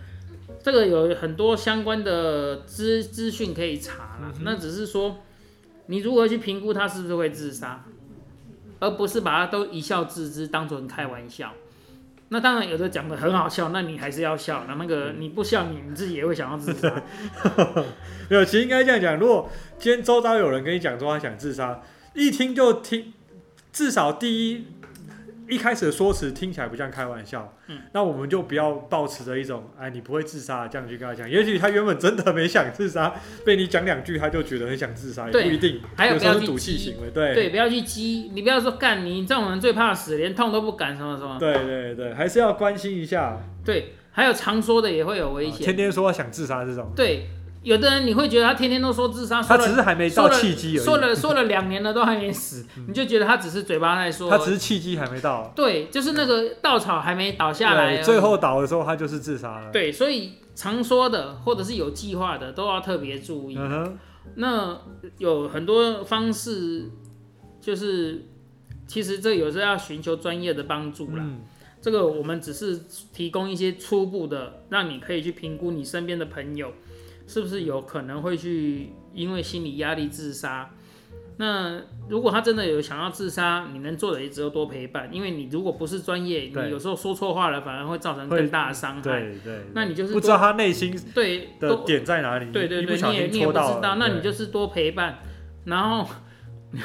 [0.62, 5.16] 这个有很多相关的资资讯可以查啦，那只是说
[5.86, 7.84] 你如何去评估他是不是会自杀。
[8.80, 11.52] 而不是把他都一笑置之，当成开玩笑。
[12.32, 14.64] 那当然有的讲的很好笑，那你还是要笑。
[14.66, 16.90] 那那个你不笑，你你自己也会想要自杀。
[18.30, 19.18] 没有，其实应该这样讲。
[19.18, 21.82] 如果今天周遭有人跟你讲说他想自杀，
[22.14, 23.12] 一听就听，
[23.70, 24.66] 至少第一。
[25.48, 31.28] 一开始的说辞听起来不像开玩笑，嗯，那我们就不要抱持着一种，哎，你不会自杀这样去跟他讲。
[31.28, 33.14] 也许他原本真的没想自杀，
[33.44, 35.80] 被你讲两句他就觉得很想自杀，也不一定。
[35.96, 41.38] 还有不要去赌气行为，对对，不要去激，你不要说干你这种人最怕死，连痛都不敢什么什么。
[41.38, 43.38] 对对对，还是要关心一下。
[43.64, 46.92] 对，还有常说的也会有危险，天天说想自杀这种。
[46.96, 47.28] 对。
[47.62, 50.84] 有的人你会觉得他天天都说自杀，他只是还没到契机而已。
[50.84, 54.28] 说了 说了两年了都还没死，你就觉得他只是嘴巴在说。
[54.28, 55.52] 他只是契机还没到。
[55.54, 58.02] 对，就是那个稻草还没倒下来。
[58.02, 59.70] 最后倒的时候他就是自杀了。
[59.70, 63.56] 对，所以常说的或者是有计划的都要特别注意。
[63.56, 63.98] 嗯
[64.36, 64.78] 那
[65.18, 66.88] 有很多方式，
[67.60, 68.24] 就是
[68.86, 71.24] 其实这有时候要寻求专业的帮助啦。
[71.80, 72.80] 这个我们只是
[73.12, 76.72] 提供一些初步的，让你可以去评估你身边的朋友。
[77.32, 80.68] 是不是有可能会去因为心理压力自杀？
[81.38, 81.80] 那
[82.10, 85.08] 如果他真的有想要自杀，你能做的也只有多陪伴。
[85.10, 89.02] 因为你如果不是专业，你有时候说错话了，反而会造成更大的伤害。
[89.02, 89.60] 对对。
[89.72, 92.52] 那你就是不知道他内心对的点在哪里。
[92.52, 95.20] 对对对，你也你也不知道，那你就是多陪伴。
[95.64, 96.06] 然后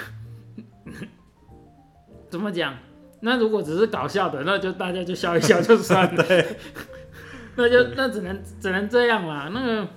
[2.29, 2.73] 怎么讲？
[3.19, 6.25] 那如果只是搞笑的，那就大家就笑一笑就算了。
[7.57, 9.51] 那就那只能只能这样啦。
[9.53, 9.87] 那个。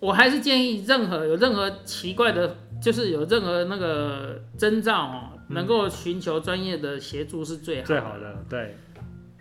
[0.00, 8.44] 我还是建议，任何有任何奇怪的，就是有任何那个征兆哦，能够寻求专业的协助是最好最好的。
[8.48, 8.76] 对，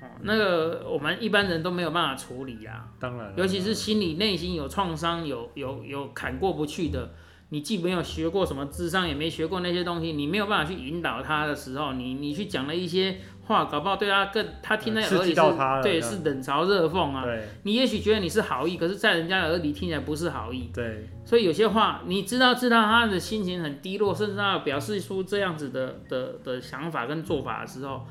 [0.01, 2.87] 哦，那个我们一般人都没有办法处理啊。
[2.99, 7.11] 当然，尤其是心理内心有创伤、有有有坎过不去的。
[7.49, 15.41] 你既没有学过什么智商，也没学过那些东西，你没有办法去引导他的时候，你你去讲了一些话，搞不好对他更他听在耳里是，
[15.83, 17.23] 对，是冷嘲热讽啊。
[17.23, 20.69] 对，你也许觉得你是好意，可是，在人家耳里听起来不是好意。
[20.73, 28.05] 对，所以有些话，你知道知道他的心情很低落，甚至他表示出这样子的的的想法跟做法的时候，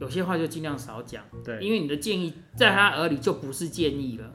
[0.00, 1.22] 有些话就尽量少讲。
[1.44, 4.30] 对，因为你的建议在他耳里就不是建议了。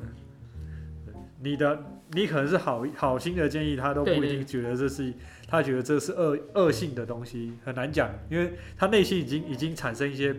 [1.42, 1.84] 你的。
[2.12, 5.14] 你可能是好好心的建议，他都不一定觉得这是，
[5.50, 10.36] 他觉得这是恶恶性的东西，很难讲，因为他内心已经已经产生一些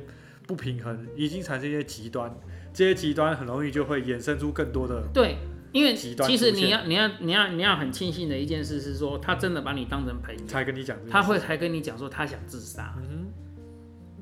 [0.46, 2.32] 不平衡，已经产生一些极端，
[2.72, 5.36] 这些极端很容易就会衍生出更多的对，
[5.72, 12.94] 因为其实你要你要你要你要很庆幸的一件事是说，他真的把你当成朋友，才跟你讲，他会才跟你讲说他想自杀。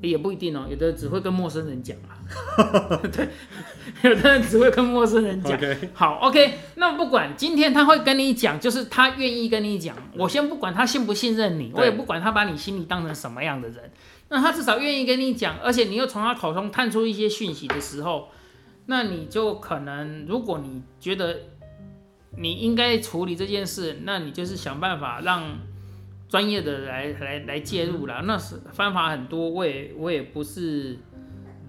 [0.01, 2.15] 也不一定哦，有的只会跟陌生人讲啊。
[3.11, 3.27] 对，
[4.03, 5.59] 有的人只会跟陌生人讲。
[5.93, 9.95] 好，OK，那不管今天他会跟你讲，就是他愿意跟你讲。
[10.15, 13.91] 我先不管他信不信任你，我也不管他把你心里当成什么样的人。
[14.29, 18.29] 那他至少愿意跟你讲，而且你又从他口中探出一些讯息的时候，
[18.85, 21.35] 那你就可能，如果你觉得
[22.37, 25.59] 你应该处理这件事，那你就是想办法让。
[26.29, 30.95] 专业的来来来介入啦，那是方法很多，我也我也不是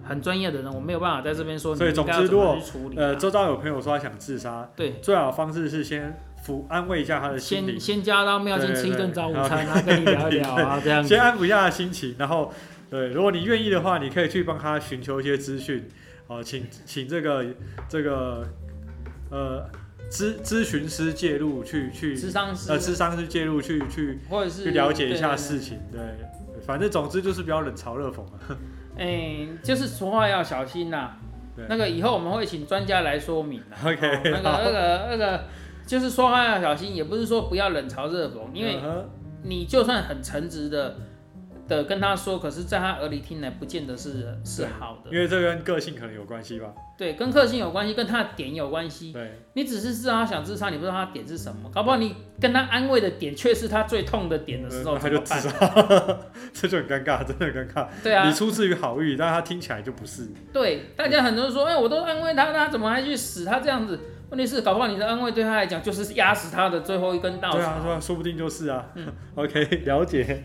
[0.03, 1.75] 很专业的人，我没有办法在这边说。
[1.75, 2.55] 所以总之，如果
[2.95, 11.03] 呃周遭有朋友说他想自杀，对，最好的方式是先抚安慰一下他的心理，先先加到庙先吃一顿早午餐，然后跟你聊一聊啊， 这样。
[11.03, 12.53] 先安抚一下他的心情，然后
[12.87, 15.89] 对，如果你愿意的话，你可以去帮他寻求一些资讯，
[16.27, 17.43] 哦，请请这个
[17.89, 18.47] 这个
[19.31, 19.67] 呃。
[20.11, 26.01] 咨咨询师介入去去，咨商师呃，咨商师介入去去，或者是去了解一下事情，对，
[26.67, 28.57] 反正总之就是比较冷嘲热讽啊。
[28.99, 31.11] 哎，就是说话要小心呐。
[31.69, 33.89] 那个以后我们会请专家来说明的。
[33.89, 35.43] OK，那个那个那个，
[35.85, 38.79] 就是说话要小心，也不是说不要冷嘲热讽，因为
[39.43, 40.97] 你就算很诚实的。
[41.75, 46.73] 的跟他说，可是在他耳里听来，不见得是是好的，因为这跟个性可能有关系吧？
[46.97, 49.13] 对，跟个性有关系，跟他的点有关系。
[49.13, 56.19] 对，你只是知道他想自杀，你不知道他点是什么，搞不好你跟他安慰的点却是他最痛的点的时候，他就自杀，
[56.53, 57.87] 这就很尴尬，真的很尴尬。
[58.03, 60.27] 对啊，你出自于好意，但他听起来就不是。
[60.51, 63.45] 对，大家很多人说，哎，我都安慰他，他怎么还去死？
[63.45, 63.99] 他这样子，
[64.29, 67.57] 问题是搞不好你的安慰对他来讲就是压死他的最后一根稻草。
[67.57, 68.85] 对啊，说不定就是啊。
[68.95, 70.43] 嗯， OK，了解。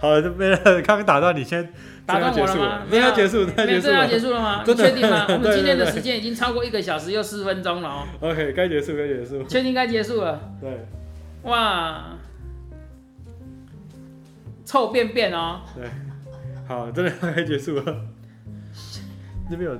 [0.00, 0.56] 好，没了。
[0.82, 1.68] 刚刚打断你，先
[2.06, 2.82] 打断我了吗？
[2.90, 4.64] 没有结束，没有这要结束了吗？
[4.66, 5.26] 你确定吗？
[5.30, 8.06] 我们今天的时间已经超过一个小时又四分钟了哦。
[8.20, 9.44] OK，该结束，该结束。
[9.44, 10.40] 确定该结束了。
[10.60, 10.86] 对。
[11.42, 12.16] 哇，
[14.64, 15.60] 臭便便哦。
[15.76, 15.84] 对。
[16.66, 17.96] 好，真的该结束了。
[19.50, 19.78] 那边有。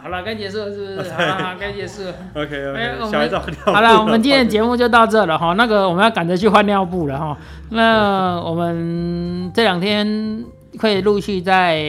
[0.00, 1.10] 好了，该结束了是不是？
[1.12, 2.14] 好该结束了。
[2.34, 5.54] OK OK，们小孩照尿布好了，我们今天的 节目就到这了哈。
[5.54, 7.36] 那个我们要赶着去换尿布了哈。
[7.70, 10.44] 那我们这两天
[10.80, 11.82] 会陆续再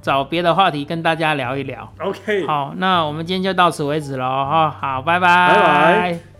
[0.00, 1.92] 找别的话题跟大家聊一聊。
[1.98, 4.70] OK，好，那我们今天就到此为止了哈。
[4.70, 5.48] 好，拜拜。
[5.48, 6.35] 拜拜。